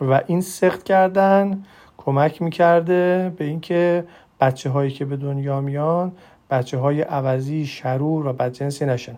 و 0.00 0.20
این 0.26 0.40
سخت 0.40 0.82
کردن 0.82 1.64
کمک 1.96 2.42
می‌کرده 2.42 3.32
به 3.38 3.44
اینکه 3.44 4.04
بچه 4.40 4.70
هایی 4.70 4.90
که 4.90 5.04
به 5.04 5.16
دنیا 5.16 5.60
میان 5.60 6.12
بچه 6.50 6.78
های 6.78 7.02
عوضی 7.02 7.66
شرور 7.66 8.26
و 8.26 8.32
بدجنسی 8.32 8.86
نشن. 8.86 9.14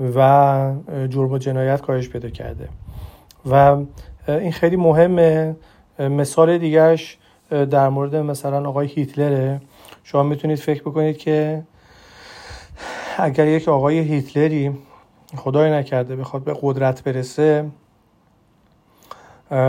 و 0.00 0.72
جرم 1.08 1.32
و 1.32 1.38
جنایت 1.38 1.80
کاهش 1.80 2.08
پیدا 2.08 2.30
کرده. 2.30 2.68
و 3.50 3.76
این 4.28 4.52
خیلی 4.52 4.76
مهمه. 4.76 5.56
مثال 5.98 6.58
دیگرش 6.58 7.18
در 7.50 7.88
مورد 7.88 8.16
مثلا 8.16 8.68
آقای 8.68 8.86
هیتلره. 8.86 9.60
شما 10.04 10.22
می‌تونید 10.22 10.58
فکر 10.58 10.82
بکنید 10.82 11.16
که 11.16 11.62
اگر 13.18 13.46
یک 13.46 13.68
آقای 13.68 13.98
هیتلری 13.98 14.72
خدای 15.36 15.70
نکرده 15.70 16.16
بخواد 16.16 16.44
به 16.44 16.56
قدرت 16.62 17.04
برسه 17.04 17.64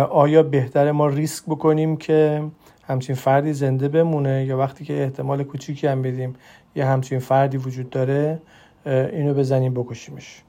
آیا 0.09 0.43
بهتر 0.43 0.91
ما 0.91 1.07
ریسک 1.07 1.45
بکنیم 1.45 1.97
که 1.97 2.43
همچین 2.87 3.15
فردی 3.15 3.53
زنده 3.53 3.87
بمونه؟ 3.87 4.45
یا 4.45 4.57
وقتی 4.57 4.85
که 4.85 5.03
احتمال 5.03 5.43
کوچیکی 5.43 5.87
هم 5.87 6.01
بدیم 6.01 6.35
یه 6.75 6.85
همچین 6.85 7.19
فردی 7.19 7.57
وجود 7.57 7.89
داره 7.89 8.41
اینو 8.87 9.33
بزنیم 9.33 9.73
بکشیمش. 9.73 10.41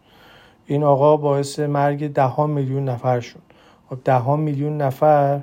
این 0.67 0.85
آقا 0.85 1.17
باعث 1.17 1.59
مرگ 1.59 2.13
ده 2.13 2.47
میلیون 2.47 2.89
نفر 2.89 3.21
شد 3.21 3.43
خب 3.91 3.99
ده 4.05 4.37
میلیون 4.37 4.77
نفر 4.77 5.41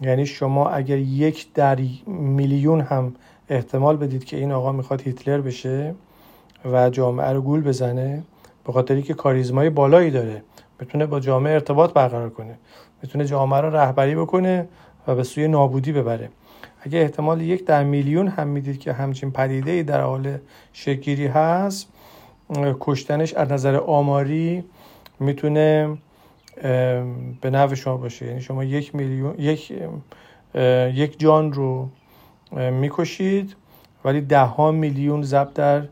یعنی 0.00 0.26
شما 0.26 0.68
اگر 0.68 0.98
یک 0.98 1.52
در 1.52 1.78
میلیون 2.06 2.80
هم 2.80 3.14
احتمال 3.48 3.96
بدید 3.96 4.24
که 4.24 4.36
این 4.36 4.52
آقا 4.52 4.72
می‌خواد 4.72 5.02
هیتلر 5.02 5.40
بشه 5.40 5.94
و 6.72 6.90
جامعه 6.90 7.32
رو 7.32 7.42
گول 7.42 7.60
بزنه 7.60 8.22
به 8.66 8.72
خاطری 8.72 9.02
که 9.02 9.14
کاریزمای 9.14 9.70
بالایی 9.70 10.10
داره 10.10 10.42
بتونه 10.80 11.06
با 11.06 11.20
جامعه 11.20 11.52
ارتباط 11.52 11.92
برقرار 11.92 12.30
کنه 12.30 12.58
بتونه 13.02 13.24
جامعه 13.24 13.60
رو 13.60 13.76
رهبری 13.76 14.14
بکنه 14.14 14.68
و 15.06 15.14
به 15.14 15.22
سوی 15.22 15.48
نابودی 15.48 15.92
ببره. 15.92 16.28
اگه 16.80 16.98
احتمال 16.98 17.40
یک 17.40 17.64
در 17.64 17.84
میلیون 17.84 18.28
هم 18.28 18.48
می‌دید 18.48 18.80
که 18.80 18.92
همچین 18.92 19.30
پدیده 19.30 19.70
ای 19.70 19.82
در 19.82 20.00
حال 20.00 20.38
شکیری 20.72 21.26
هست 21.26 21.88
کشتنش 22.80 23.34
از 23.34 23.52
نظر 23.52 23.76
آماری 23.76 24.64
می‌تونه 25.20 25.98
به 27.40 27.50
نفع 27.50 27.74
شما 27.74 27.96
باشه. 27.96 28.26
یعنی 28.26 28.40
شما 28.40 28.64
یک 28.64 28.94
میلیون 28.94 29.34
یک 29.38 29.72
یک 30.94 31.18
جان 31.18 31.52
رو 31.52 31.88
می‌کشید 32.52 33.56
ولی 34.04 34.20
ده 34.20 34.40
ها 34.40 34.72
میلیون 34.72 35.22
ضرب 35.22 35.54
در 35.54 35.82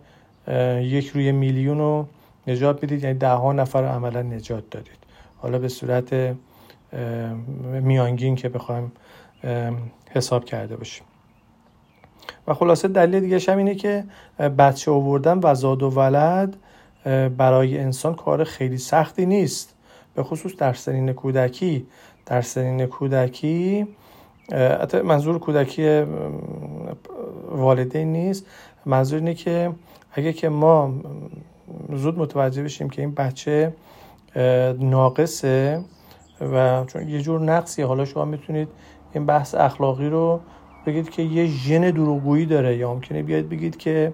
یک 0.80 1.08
روی 1.08 1.32
میلیون 1.32 1.78
رو 1.78 2.06
نجات 2.46 2.84
بدید 2.84 3.04
یعنی 3.04 3.18
ده 3.18 3.28
ها 3.28 3.52
نفر 3.52 3.82
رو 3.82 3.88
عملا 3.88 4.22
نجات 4.22 4.70
دادید. 4.70 4.98
حالا 5.38 5.58
به 5.58 5.68
صورت 5.68 6.36
میانگین 7.82 8.36
که 8.36 8.48
بخوایم 8.48 8.92
حساب 10.10 10.44
کرده 10.44 10.76
باشیم. 10.76 11.04
خلاصه 12.54 12.88
دلیل 12.88 13.20
دیگه 13.20 13.52
هم 13.52 13.58
اینه 13.58 13.74
که 13.74 14.04
بچه 14.58 14.90
آوردن 14.90 15.40
و 15.42 15.54
زاد 15.54 15.82
و 15.82 15.90
ولد 15.90 16.56
برای 17.36 17.78
انسان 17.78 18.14
کار 18.14 18.44
خیلی 18.44 18.78
سختی 18.78 19.26
نیست. 19.26 19.74
به 20.14 20.22
خصوص 20.22 20.56
در 20.56 20.72
سنین 20.72 21.12
کودکی. 21.12 21.86
در 22.26 22.42
سنین 22.42 22.86
کودکی 22.86 23.86
منظور 25.04 25.38
کودکی 25.38 26.04
والدین 27.50 28.12
نیست. 28.12 28.46
منظور 28.86 29.18
اینه 29.18 29.34
که 29.34 29.72
اگه 30.12 30.32
که 30.32 30.48
ما 30.48 30.94
زود 31.92 32.18
متوجه 32.18 32.62
بشیم 32.62 32.90
که 32.90 33.02
این 33.02 33.14
بچه 33.14 33.72
ناقصه 34.78 35.80
و 36.40 36.84
چون 36.84 37.08
یه 37.08 37.20
جور 37.20 37.40
نقصی 37.40 37.82
حالا 37.82 38.04
شما 38.04 38.24
می‌تونید 38.24 38.68
این 39.12 39.26
بحث 39.26 39.54
اخلاقی 39.54 40.08
رو 40.08 40.40
بگید 40.86 41.10
که 41.10 41.22
یه 41.22 41.46
ژن 41.46 41.90
دروغگویی 41.90 42.46
داره 42.46 42.76
یا 42.76 42.94
ممکنه 42.94 43.22
بیاید 43.22 43.48
بگید 43.48 43.76
که 43.76 44.12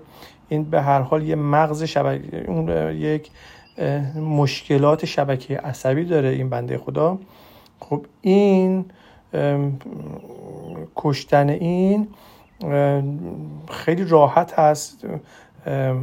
این 0.49 0.65
به 0.65 0.83
هر 0.83 1.01
حال 1.01 1.23
یه 1.23 1.35
مغز 1.35 1.83
شبکه 1.83 2.45
اون 2.51 2.97
یک 2.97 3.31
مشکلات 4.17 5.05
شبکه 5.05 5.59
عصبی 5.59 6.05
داره 6.05 6.29
این 6.29 6.51
بنده 6.51 6.79
خدا. 6.79 7.19
خب 7.81 8.07
این 8.21 8.85
کشتن 10.97 11.49
این 11.49 12.09
خیلی 13.71 14.05
راحت 14.05 14.59
هست 14.59 15.07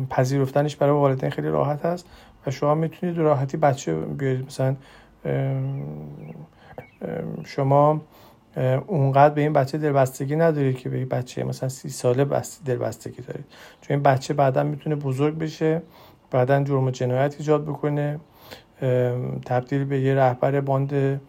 پذیرفتنش 0.10 0.76
برای 0.76 0.92
والدین 0.92 1.30
خیلی 1.30 1.48
راحت 1.50 1.86
هست 1.86 2.06
و 2.48 2.52
شما 2.52 2.76
می‌تونید 2.76 3.18
راحتی 3.18 3.58
بچه 3.58 3.96
بیارید. 3.96 4.46
مثلا 4.46 4.76
شما 7.46 8.02
اونقدر 8.88 9.34
به 9.34 9.42
این 9.42 9.54
بچه 9.54 9.78
دلبستگی 9.78 10.36
ندارید 10.36 10.78
که 10.78 10.90
به 10.90 10.98
این 10.98 11.10
بچه 11.10 11.44
مثلا 11.44 11.70
سی 11.70 11.90
ساله 11.90 12.26
دلبستگی 12.66 13.22
دارید 13.22 13.46
چون 13.82 13.96
این 13.96 14.04
بچه 14.04 14.34
بعدا 14.34 14.64
می‌تونه 14.64 14.96
بزرگ 14.96 15.38
بشه 15.38 15.82
بعدا 16.32 16.64
جرم 16.64 16.84
و 16.84 16.92
جنایت 16.92 17.36
ایجاد 17.40 17.66
بکنه 17.66 18.20
تبدیل 19.46 19.84
به 19.84 20.00
یه 20.00 20.16
رهبر 20.16 20.62
باند 20.62 21.22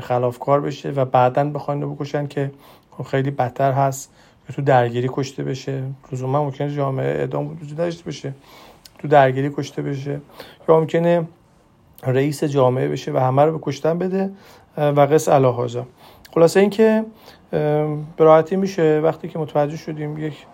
خلافکار 0.00 0.60
بشه 0.60 0.90
و 0.90 1.04
بعدا 1.04 1.44
بخواین 1.44 1.94
بکشن 1.94 2.26
که 2.26 2.50
خیلی 3.06 3.30
بدتر 3.30 3.72
هست 3.72 4.12
تو 4.54 4.62
درگیری 4.62 5.08
کشته 5.12 5.42
بشه. 5.42 5.82
لزوما 6.12 6.44
ممکنه 6.44 6.74
جامعه 6.74 7.06
اعدام 7.06 7.46
وجود 7.46 7.76
داشته 7.76 8.04
بشه 8.04 8.34
تو 8.98 9.08
درگیری 9.08 9.50
کشته 9.56 9.82
بشه. 9.82 10.20
یا 10.68 10.80
ممکنه 10.80 11.26
رئیس 12.06 12.44
جامعه 12.44 12.88
بشه 12.88 13.12
و 13.12 13.16
همه 13.16 13.42
رو 13.42 13.52
به 13.52 13.58
کشتن 13.62 13.98
بده. 13.98 14.30
و 14.76 15.00
قص 15.00 15.28
علا 15.28 15.68
خلاصه 16.34 16.60
اینکه 16.60 17.04
به 17.50 18.24
راحتی 18.24 18.56
میشه 18.56 19.00
وقتی 19.04 19.28
که 19.28 19.38
متوجه 19.38 19.76
شدیم 19.76 20.18
یک 20.18 20.46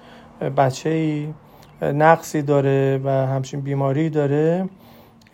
بچه 0.57 0.91
ای 0.91 1.35
نقصی 1.83 2.43
داره 2.43 3.01
و 3.05 3.09
همچین 3.11 3.61
بیماری 3.61 4.11
داره 4.11 4.69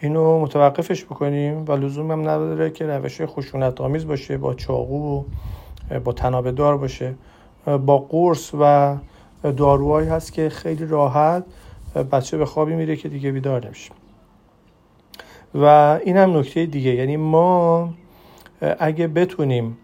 اینو 0.00 0.40
متوقفش 0.40 1.04
بکنیم 1.04 1.64
و 1.68 1.72
لزوم 1.72 2.10
هم 2.10 2.20
نداره 2.20 2.70
که 2.70 2.86
روش 2.86 3.20
خشونت 3.20 3.80
آمیز 3.80 4.06
باشه 4.06 4.38
با 4.38 4.54
چاقو 4.54 5.24
و 5.90 6.00
با 6.00 6.12
تنابه 6.12 6.52
دار 6.52 6.78
باشه 6.78 7.14
با 7.86 7.98
قرص 7.98 8.54
و 8.60 8.96
داروهایی 9.42 10.08
هست 10.08 10.32
که 10.32 10.48
خیلی 10.48 10.86
راحت 10.86 11.44
بچه 12.12 12.36
به 12.36 12.46
خوابی 12.46 12.74
میره 12.74 12.96
که 12.96 13.08
دیگه 13.08 13.32
بیدار 13.32 13.66
نمیشه. 13.66 13.90
و 15.54 15.64
این 16.04 16.16
هم 16.16 16.36
نکته 16.36 16.66
دیگه 16.66 16.94
یعنی 16.94 17.16
ما 17.16 17.94
اگه 18.78 19.06
بتونیم 19.06 19.78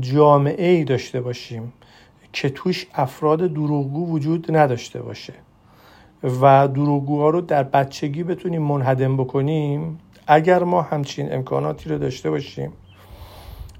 جامعه 0.00 0.68
ای 0.68 0.84
داشته 0.84 1.20
باشیم 1.20 1.72
که 2.32 2.48
توش 2.48 2.86
افراد 2.94 3.38
دروغگو 3.38 4.10
وجود 4.10 4.56
نداشته 4.56 5.02
باشه 5.02 5.34
و 6.40 6.68
دروغگوها 6.68 7.30
رو 7.30 7.40
در 7.40 7.62
بچگی 7.62 8.22
بتونیم 8.22 8.62
منهدم 8.62 9.16
بکنیم 9.16 9.98
اگر 10.26 10.64
ما 10.64 10.82
همچین 10.82 11.34
امکاناتی 11.34 11.90
رو 11.90 11.98
داشته 11.98 12.30
باشیم 12.30 12.72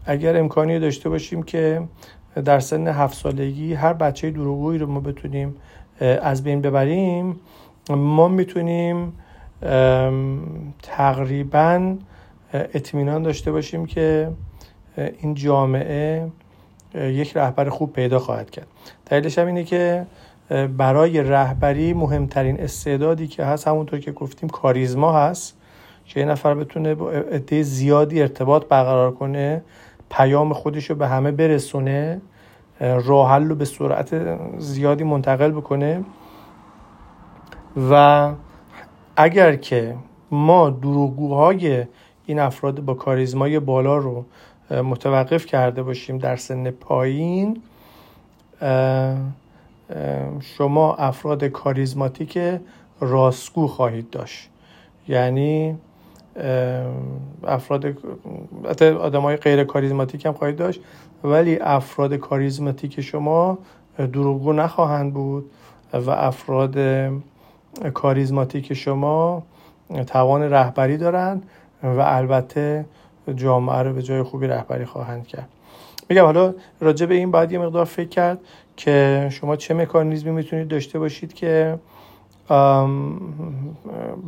اگر 0.06 0.36
امکانی 0.36 0.78
داشته 0.78 1.08
باشیم 1.08 1.42
که 1.42 1.82
در 2.44 2.60
سن 2.60 2.88
هفت 2.88 3.16
سالگی 3.16 3.74
هر 3.74 3.92
بچه 3.92 4.30
دروغگویی 4.30 4.78
رو 4.78 4.86
ما 4.86 5.00
بتونیم 5.00 5.56
از 6.00 6.44
بین 6.44 6.60
ببریم 6.60 7.40
ما 7.90 8.28
می‌تونیم 8.28 9.12
تقریبا 10.82 11.96
اطمینان 12.52 13.22
داشته 13.22 13.52
باشیم 13.52 13.86
که 13.86 14.30
این 15.18 15.34
جامعه 15.34 16.28
یک 16.94 17.36
رهبر 17.36 17.68
خوب 17.68 17.92
پیدا 17.92 18.18
خواهد 18.18 18.50
کرد. 18.50 18.66
دلیلش 19.06 19.38
هم 19.38 19.46
اینه 19.46 19.64
که 19.64 20.06
برای 20.76 21.22
رهبری 21.22 21.92
مهمترین 21.92 22.60
استعدادی 22.60 23.26
که 23.26 23.44
هست 23.44 23.68
همونطور 23.68 23.98
که 23.98 24.12
گفتیم 24.12 24.48
کاریزما 24.48 25.12
هست 25.12 25.56
که 26.04 26.20
یه 26.20 26.26
نفر 26.26 26.54
بتونه 26.54 26.94
با 26.94 27.10
عده 27.10 27.62
زیادی 27.62 28.20
ارتباط 28.20 28.64
برقرار 28.66 29.12
کنه 29.12 29.62
پیام 30.10 30.52
خودش 30.52 30.90
رو 30.90 30.96
به 30.96 31.08
همه 31.08 31.30
برسونه 31.30 32.20
راه 32.80 33.38
رو 33.38 33.54
به 33.54 33.64
سرعت 33.64 34.38
زیادی 34.58 35.04
منتقل 35.04 35.50
بکنه. 35.50 36.04
و 37.90 38.32
اگر 39.16 39.56
که 39.56 39.96
ما 40.30 40.70
دروغگوهای 40.70 41.84
این 42.26 42.38
افراد 42.38 42.80
با 42.80 42.94
کاریزمای 42.94 43.60
بالا 43.60 43.96
رو 43.96 44.24
متوقف 44.70 45.46
کرده 45.46 45.82
باشیم 45.82 46.18
در 46.18 46.36
سن 46.36 46.70
پایین 46.70 47.62
شما 50.40 50.94
افراد 50.94 51.44
کاریزماتیک 51.44 52.38
راستگو 53.00 53.66
خواهید 53.66 54.10
داشت. 54.10 54.50
یعنی 55.08 55.78
افراد 57.44 57.96
آدم 59.00 59.22
های 59.22 59.36
غیر 59.36 59.64
کاریزماتیک 59.64 60.26
هم 60.26 60.32
خواهید 60.32 60.56
داشت 60.56 60.80
ولی 61.24 61.58
افراد 61.60 62.14
کاریزماتیک 62.14 63.00
شما 63.00 63.58
دروغگو 63.98 64.52
نخواهند 64.52 65.14
بود 65.14 65.50
و 65.92 66.10
افراد 66.10 66.76
کاریزماتیک 67.94 68.74
شما 68.74 69.42
توان 70.06 70.42
رهبری 70.42 70.96
دارند 70.96 71.42
و 71.82 72.00
البته 72.00 72.84
جامعه 73.32 73.82
رو 73.82 73.92
به 73.92 74.02
جای 74.02 74.22
خوبی 74.22 74.46
رهبری 74.46 74.84
خواهند 74.84 75.26
کرد. 75.26 75.48
میگم 76.08 76.24
حالا 76.24 76.54
راجع 76.80 77.06
به 77.06 77.14
این 77.14 77.30
باید 77.30 77.52
یه 77.52 77.58
مقدار 77.58 77.84
فکر 77.84 78.08
کرد 78.08 78.38
که 78.76 79.28
شما 79.30 79.56
چه 79.56 79.74
مکانیزمی 79.74 80.30
می‌تونید 80.30 80.68
داشته 80.68 80.98
باشید 80.98 81.34
که 81.34 81.78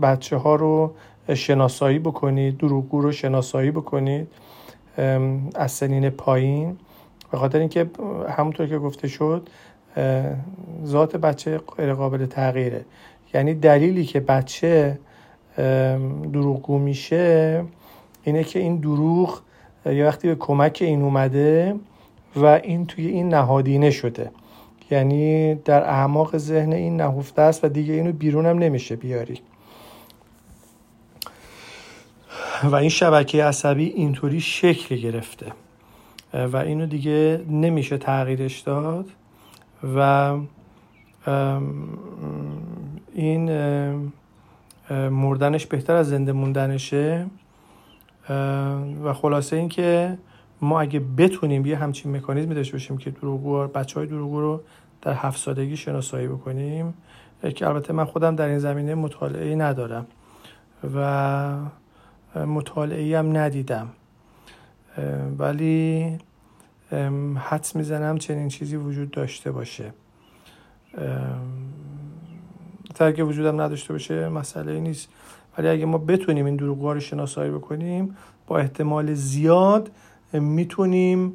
بچه 0.02 0.36
ها 0.36 0.54
رو 0.54 0.92
شناسایی 1.34 1.98
بکنید 1.98 2.58
دروغگو 2.58 3.00
رو 3.00 3.12
شناسایی 3.12 3.70
بکنید 3.70 4.28
از 5.54 5.72
سنین 5.72 6.10
پایین. 6.10 6.76
به 7.30 7.38
خاطر 7.38 7.58
اینکه 7.58 7.90
همونطور 8.28 8.66
که 8.66 8.78
گفته 8.78 9.08
شد 9.08 9.48
ذات 10.84 11.16
بچه 11.16 11.60
غیر 11.76 11.94
قابل 11.94 12.26
تغییره. 12.26 12.84
یعنی 13.34 13.54
دلیلی 13.54 14.04
که 14.04 14.20
بچه 14.20 14.98
دروغگو 16.32 16.78
میشه 16.78 17.64
اینه 18.24 18.44
که 18.44 18.58
این 18.58 18.76
دروغ 18.76 19.40
یه 19.86 20.06
وقتی 20.06 20.28
به 20.28 20.34
کمک 20.34 20.78
این 20.80 21.02
اومده 21.02 21.74
و 22.36 22.44
این 22.46 22.86
توی 22.86 23.06
این 23.06 23.28
نهادینه 23.28 23.90
شده. 23.90 24.30
یعنی 24.90 25.54
در 25.54 25.82
اعماق 25.82 26.36
ذهن 26.36 26.72
این 26.72 26.96
نهفته 26.96 27.42
است 27.42 27.64
و 27.64 27.68
دیگه 27.68 27.94
اینو 27.94 28.12
بیرون 28.12 28.46
هم 28.46 28.58
نمیشه 28.58 28.96
بیاری. 28.96 29.40
و 32.64 32.74
این 32.74 32.88
شبکه 32.88 33.44
عصبی 33.44 33.84
اینطوری 33.84 34.40
شکل 34.40 34.96
گرفته. 34.96 35.46
و 36.34 36.56
اینو 36.56 36.86
دیگه 36.86 37.40
نمیشه 37.50 37.98
تغییرش 37.98 38.60
داد 38.60 39.06
و 39.96 40.36
این 43.14 43.50
مردنش 44.90 45.66
بهتر 45.66 45.94
از 45.94 46.08
زنده 46.08 46.32
موندنشه. 46.32 47.26
و 49.04 49.12
خلاصه 49.12 49.56
اینکه 49.56 50.18
ما 50.60 50.80
اگه 50.80 51.00
بتونیم 51.00 51.66
یه 51.66 51.76
همچین 51.76 52.16
مکانیزمی 52.16 52.54
داشته 52.54 52.72
باشیم 52.72 52.98
که 52.98 53.10
دروغگو 53.10 53.66
بچه 53.66 54.00
های 54.00 54.08
دروغگو 54.08 54.40
رو 54.40 54.60
در 55.02 55.12
هفت 55.12 55.38
سالگی 55.38 55.76
شناسایی 55.76 56.28
بکنیم 56.28 56.94
که 57.54 57.68
البته 57.68 57.92
من 57.92 58.04
خودم 58.04 58.36
در 58.36 58.46
این 58.46 58.58
زمینه 58.58 58.94
مطالعه 58.94 59.54
ندارم 59.54 60.06
و 60.94 61.56
مطالعه 62.46 63.18
هم 63.18 63.36
ندیدم. 63.36 63.88
ولی 65.38 66.18
حدس 67.36 67.76
می‌زنم 67.76 68.18
چنین 68.18 68.48
چیزی 68.48 68.76
وجود 68.76 69.10
داشته 69.10 69.50
باشه. 69.50 69.92
که 73.16 73.24
وجودم 73.24 73.60
نداشته 73.60 73.92
باشه 73.92 74.28
مسئله 74.28 74.80
نیست. 74.80 75.08
ولی 75.58 75.68
اگه 75.68 75.86
ما 75.86 75.98
بتونیم 75.98 76.46
این 76.46 76.56
دروغ 76.56 76.82
رو 76.82 77.00
شناسایی 77.00 77.50
بکنیم 77.50 78.16
با 78.46 78.58
احتمال 78.58 79.14
زیاد 79.14 79.90
می‌تونیم 80.32 81.32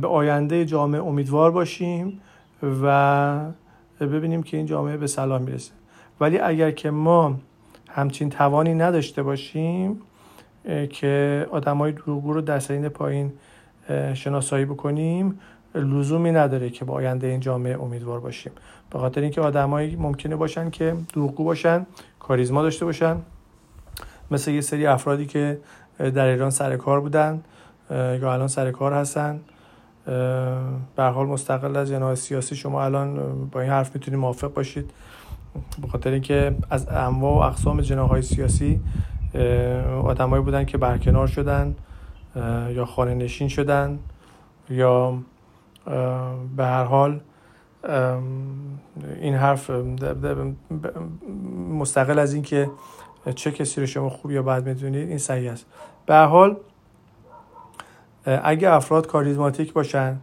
به 0.00 0.08
آینده 0.08 0.64
جامعه 0.64 1.02
امیدوار 1.02 1.50
باشیم 1.50 2.20
و 2.82 3.50
ببینیم 4.00 4.42
که 4.42 4.56
این 4.56 4.66
جامعه 4.66 4.96
به 4.96 5.06
سلام 5.06 5.42
می‌رسه. 5.42 5.72
ولی 6.20 6.38
اگر 6.38 6.70
که 6.70 6.90
ما 6.90 7.36
همچین 7.88 8.30
توانی 8.30 8.74
نداشته 8.74 9.22
باشیم 9.22 10.00
که 10.90 11.46
آدم 11.50 11.78
های 11.78 11.92
دروغگو 11.92 12.32
رو 12.32 12.40
در 12.40 12.58
سرین 12.58 12.88
پایین 12.88 13.32
شناسایی 14.14 14.64
بکنیم 14.64 15.40
لزومی 15.80 16.32
نداره 16.32 16.70
که 16.70 16.84
با 16.84 16.94
آینده 16.94 17.26
این 17.26 17.40
جامعه 17.40 17.82
امیدوار 17.82 18.20
باشیم. 18.20 18.52
به 18.90 18.98
خاطر 18.98 19.20
اینکه 19.20 19.40
آدمایی 19.40 19.96
ممکنه 19.96 20.36
باشن 20.36 20.70
که 20.70 20.96
دروغگو 21.12 21.44
باشن 21.44 21.86
کاریزما 22.20 22.62
داشته 22.62 22.84
باشن. 22.84 23.16
مثل 24.30 24.50
یه 24.50 24.60
سری 24.60 24.86
افرادی 24.86 25.26
که 25.26 25.58
در 25.98 26.26
ایران 26.26 26.50
سر 26.50 26.76
کار 26.76 27.00
بودن 27.00 27.42
یا 27.90 28.32
الان 28.32 28.48
سر 28.48 28.70
کار 28.70 28.92
هستن. 28.92 29.40
به 30.96 31.02
حال 31.02 31.26
مستقل 31.26 31.76
از 31.76 31.88
جناح 31.88 32.14
سیاسی 32.14 32.56
شما 32.56 32.84
الان 32.84 33.20
با 33.52 33.60
این 33.60 33.70
حرف 33.70 33.94
می‌تونید 33.94 34.20
موافق 34.20 34.54
باشید. 34.54 34.90
به 35.82 35.88
خاطر 35.88 36.10
اینکه 36.10 36.54
از 36.70 36.88
انواع 36.88 37.34
و 37.34 37.50
اقسام 37.50 37.80
جناح 37.80 38.08
های 38.08 38.22
سیاسی 38.22 38.80
آدمایی 40.04 40.42
بودن 40.42 40.64
که 40.64 40.78
برکنار 40.78 41.26
شدن 41.26 41.74
یا 42.70 42.84
خانه 42.84 43.14
نشین 43.14 43.48
شدن 43.48 43.98
یا 44.70 45.18
به 46.56 46.64
هر 46.64 46.84
حال 46.84 47.20
این 49.20 49.34
حرف 49.34 49.70
مستقل 51.78 52.18
از 52.18 52.34
اینکه 52.34 52.70
چه 53.34 53.50
کسی 53.50 53.80
رو 53.80 53.86
شما 53.86 54.08
خوب 54.08 54.30
یا 54.30 54.42
بد 54.42 54.68
می‌دونید 54.68 55.08
این 55.08 55.18
صحیح 55.18 55.52
است. 55.52 55.66
به 56.06 56.14
هر 56.14 56.26
حال 56.26 56.56
اگه 58.24 58.72
افراد 58.72 59.06
کاریزماتیک 59.06 59.72
باشن 59.72 60.16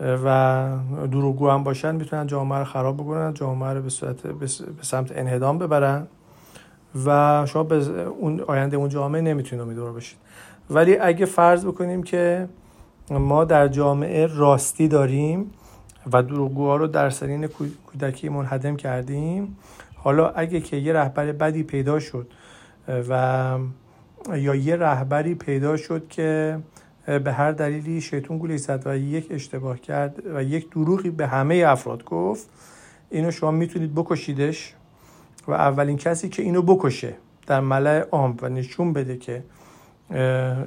و 0.00 0.68
دروغگو 1.10 1.50
هم 1.50 1.64
باشن 1.64 1.94
می‌تونن 1.94 2.26
جامعه 2.26 2.58
رو 2.58 2.64
خراب 2.64 2.96
بکنن 2.96 3.34
جامعه 3.34 3.72
رو 3.72 3.82
به 3.82 3.88
صورت 3.88 4.26
به 4.26 4.46
سمت 4.82 5.12
انهدام 5.18 5.58
ببرن 5.58 6.06
و 7.06 7.46
شما 7.46 7.62
به 7.62 8.02
اون 8.02 8.40
آینده 8.40 8.76
اون 8.76 8.88
جامعه 8.88 9.20
نمی‌تونید 9.20 9.64
امیدوار 9.64 9.92
باشید 9.92 10.18
ولی 10.70 10.96
اگه 10.98 11.26
فرض 11.26 11.66
بکنیم 11.66 12.02
که 12.02 12.48
ما 13.10 13.44
در 13.44 13.68
جامعه 13.68 14.26
راستی 14.26 14.88
داریم 14.88 15.50
و 16.12 16.22
دروغگوها 16.22 16.76
رو 16.76 16.86
در 16.86 17.10
سنین 17.10 17.46
کودکی 17.86 18.28
منهدم 18.28 18.76
کردیم. 18.76 19.56
حالا 19.94 20.28
اگه 20.28 20.60
که 20.60 20.76
یه 20.76 20.92
رهبر 20.92 21.32
بدی 21.32 21.62
پیدا 21.62 21.98
شد 21.98 22.32
و 22.88 23.58
یا 24.34 24.54
یه 24.54 24.76
رهبری 24.76 25.34
پیدا 25.34 25.76
شد 25.76 26.08
که 26.08 26.58
به 27.06 27.32
هر 27.32 27.52
دلیلی 27.52 28.00
شیطون 28.00 28.38
گولی 28.38 28.58
زد 28.58 28.82
و 28.86 28.96
یک 28.98 29.26
اشتباه 29.30 29.78
کرد 29.78 30.22
و 30.34 30.42
یک 30.42 30.70
دروغی 30.70 31.10
به 31.10 31.26
همه 31.26 31.64
افراد 31.66 32.04
گفت 32.04 32.48
اینو 33.10 33.30
شما 33.30 33.50
می‌تونید 33.50 33.94
بکشیدش 33.94 34.74
و 35.48 35.52
اولین 35.52 35.96
کسی 35.96 36.28
که 36.28 36.42
اینو 36.42 36.62
بکشه 36.62 37.14
در 37.46 37.60
ملع 37.60 38.08
عام 38.12 38.36
و 38.42 38.48
نشون 38.48 38.92
بده 38.92 39.16
که 39.16 39.44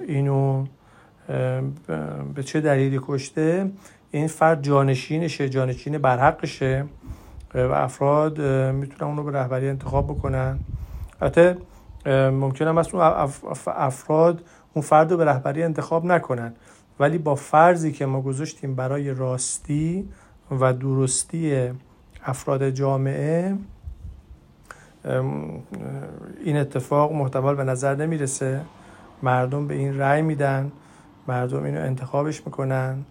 اینو 0.08 0.66
به 2.36 2.44
چه 2.46 2.62
دلیلی 2.62 3.00
کشته؟ 3.08 3.72
این 4.12 4.28
فرد 4.28 4.64
جانشینشه 4.64 5.50
جانشین 5.50 5.98
برحقشه 5.98 6.86
و 7.56 7.58
افراد 7.58 8.42
می‌تونن 8.72 9.10
اونو 9.10 9.24
به 9.24 9.32
رهبری 9.32 9.70
انتخاب 9.70 10.08
بکنن. 10.08 10.60
البته 11.22 11.58
ممکن 12.32 12.68
هم 12.68 12.78
اون 12.78 13.02
افراد 13.68 14.44
اون 14.74 14.86
فرد 14.86 15.12
رو 15.12 15.18
به 15.18 15.26
رهبری 15.26 15.64
انتخاب 15.64 16.06
نکنن. 16.06 16.54
ولی 17.00 17.18
با 17.18 17.36
فرضی 17.36 17.92
که 17.92 18.06
ما 18.06 18.22
گذاشتیم 18.22 18.76
برای 18.76 19.14
راستی 19.14 20.10
و 20.60 20.74
درستی 20.74 21.70
افراد 22.26 22.70
جامعه 22.70 23.56
این 26.44 26.58
اتفاق 26.58 27.14
محتمل 27.14 27.56
به 27.56 27.64
نظر 27.64 27.96
نمی‌رسه. 27.96 28.62
مردم 29.24 29.68
به 29.68 29.74
این 29.74 29.98
رأی 29.98 30.22
میدن. 30.22 30.72
مردم 31.30 31.64
اینو 31.64 31.80
انتخابش 31.82 32.46
می‌کنن 32.46 33.06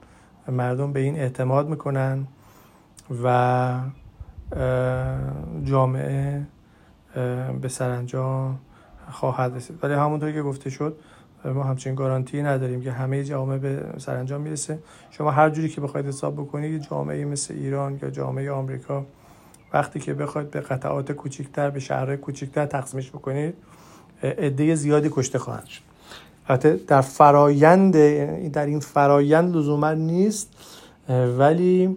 مردم 0.49 0.93
به 0.93 1.01
این 1.01 1.17
اعتماد 1.17 1.69
می‌کنن 1.69 2.27
و 3.25 3.81
جامعه 5.65 6.47
به 7.61 7.69
سرانجام 7.69 8.59
خواهد 9.11 9.57
رسید. 9.57 9.79
ولی 9.83 9.95
همونطور 9.95 10.33
که 10.33 10.43
گفته 10.43 10.71
شد 10.71 10.97
ما 11.45 11.63
همچین 11.63 11.95
گارانتی 11.95 12.43
نداریم 12.43 12.83
که 12.83 12.93
همه 12.93 13.25
جامعه 13.25 13.59
به 13.59 13.85
سرانجام 13.99 14.41
می‌رسه. 14.41 14.79
شما 15.11 15.31
هر 15.31 15.51
جوری 15.51 15.69
که 15.69 15.81
بخواید 15.81 16.07
حساب 16.07 16.35
بکنید 16.35 16.83
جامعه 16.83 17.25
مثل 17.25 17.55
ایران 17.55 17.99
یا 18.03 18.11
جامعه 18.11 18.51
آمریکا 18.51 19.05
وقتی 19.73 20.01
که 20.01 20.15
بخواید 20.15 20.51
به 20.51 20.61
قطعات 20.61 21.13
کوچکتر 21.13 21.71
به 21.71 21.81
شهرهای 21.81 22.17
کوچکتر 22.17 22.67
تقسیمش 22.67 23.11
بکنید 23.11 23.55
عده 24.23 24.75
زیادی 24.75 25.09
کشته 25.13 25.39
خواهند 25.39 25.67
شد. 25.67 25.88
البته 26.49 26.81
در 26.87 27.01
فرایند 27.01 27.93
در 28.53 28.67
این 28.67 28.81
فرایند 28.81 29.57
لزوما 29.57 29.93
نیست 29.93 30.53
ولی 31.39 31.97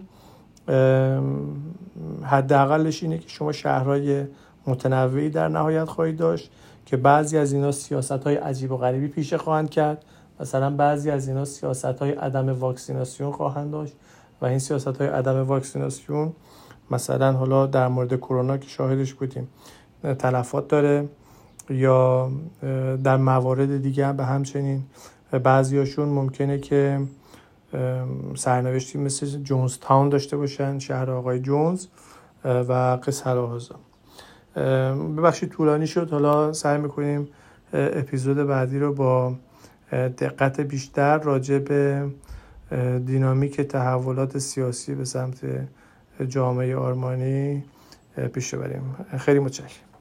حداقلش 2.22 3.02
اینه 3.02 3.18
که 3.18 3.28
شما 3.28 3.52
شهرهای 3.52 4.24
متنوعی 4.66 5.30
در 5.30 5.48
نهایت 5.48 5.84
خواهید 5.84 6.16
داشت 6.16 6.50
که 6.86 6.96
بعضی 6.96 7.38
از 7.38 7.52
اینا 7.52 7.72
سیاست 7.72 8.12
های 8.12 8.34
عجیب 8.34 8.72
و 8.72 8.76
غریبی 8.76 9.08
پیشه 9.08 9.38
خواهند 9.38 9.70
کرد. 9.70 10.04
مثلا 10.40 10.70
بعضی 10.70 11.10
از 11.10 11.28
اینا 11.28 11.44
سیاست 11.44 11.84
های 11.84 12.10
عدم 12.10 12.48
واکسیناسیون 12.48 13.32
خواهند 13.32 13.70
داشت 13.70 13.94
و 14.40 14.46
این 14.46 14.58
سیاست 14.58 14.96
های 14.96 15.06
عدم 15.06 15.46
واکسیناسیون 15.46 16.32
مثلا 16.90 17.32
حالا 17.32 17.66
در 17.66 17.88
مورد 17.88 18.16
کرونا 18.16 18.58
که 18.58 18.68
شاهدش 18.68 19.14
بودیم 19.14 19.48
تلفات 20.18 20.68
داره. 20.68 21.08
یا 21.70 22.30
در 23.04 23.16
موارد 23.16 23.82
دیگه 23.82 24.12
به 24.12 24.24
همچنین. 24.24 24.82
بعضیاشون 25.42 26.08
ممکنه 26.08 26.58
که 26.58 27.00
سرنوشتی 28.34 28.98
مثل 28.98 29.26
جونز 29.26 29.78
تاون 29.78 30.08
داشته 30.08 30.36
باشن 30.36 30.78
شهر 30.78 31.10
آقای 31.10 31.40
جونز 31.40 31.86
و 32.44 32.98
قصه 33.06 33.30
هازا 33.30 33.74
ببخشید 35.16 35.48
طولانی 35.48 35.86
شد. 35.86 36.10
حالا 36.10 36.52
سعی 36.52 36.78
می‌کنیم 36.78 37.28
اپیزود 37.72 38.36
بعدی 38.36 38.78
رو 38.78 38.94
با 38.94 39.34
دقت 39.92 40.60
بیشتر 40.60 41.18
راجع 41.18 41.58
به 41.58 42.10
دینامیک 43.06 43.60
تحولات 43.60 44.38
سیاسی 44.38 44.94
به 44.94 45.04
سمت 45.04 45.40
جامعه 46.28 46.76
آرمانی 46.76 47.64
پیش 48.32 48.54
بریم 48.54 48.96
خیلی 49.18 49.38
متشکرم. 49.38 49.91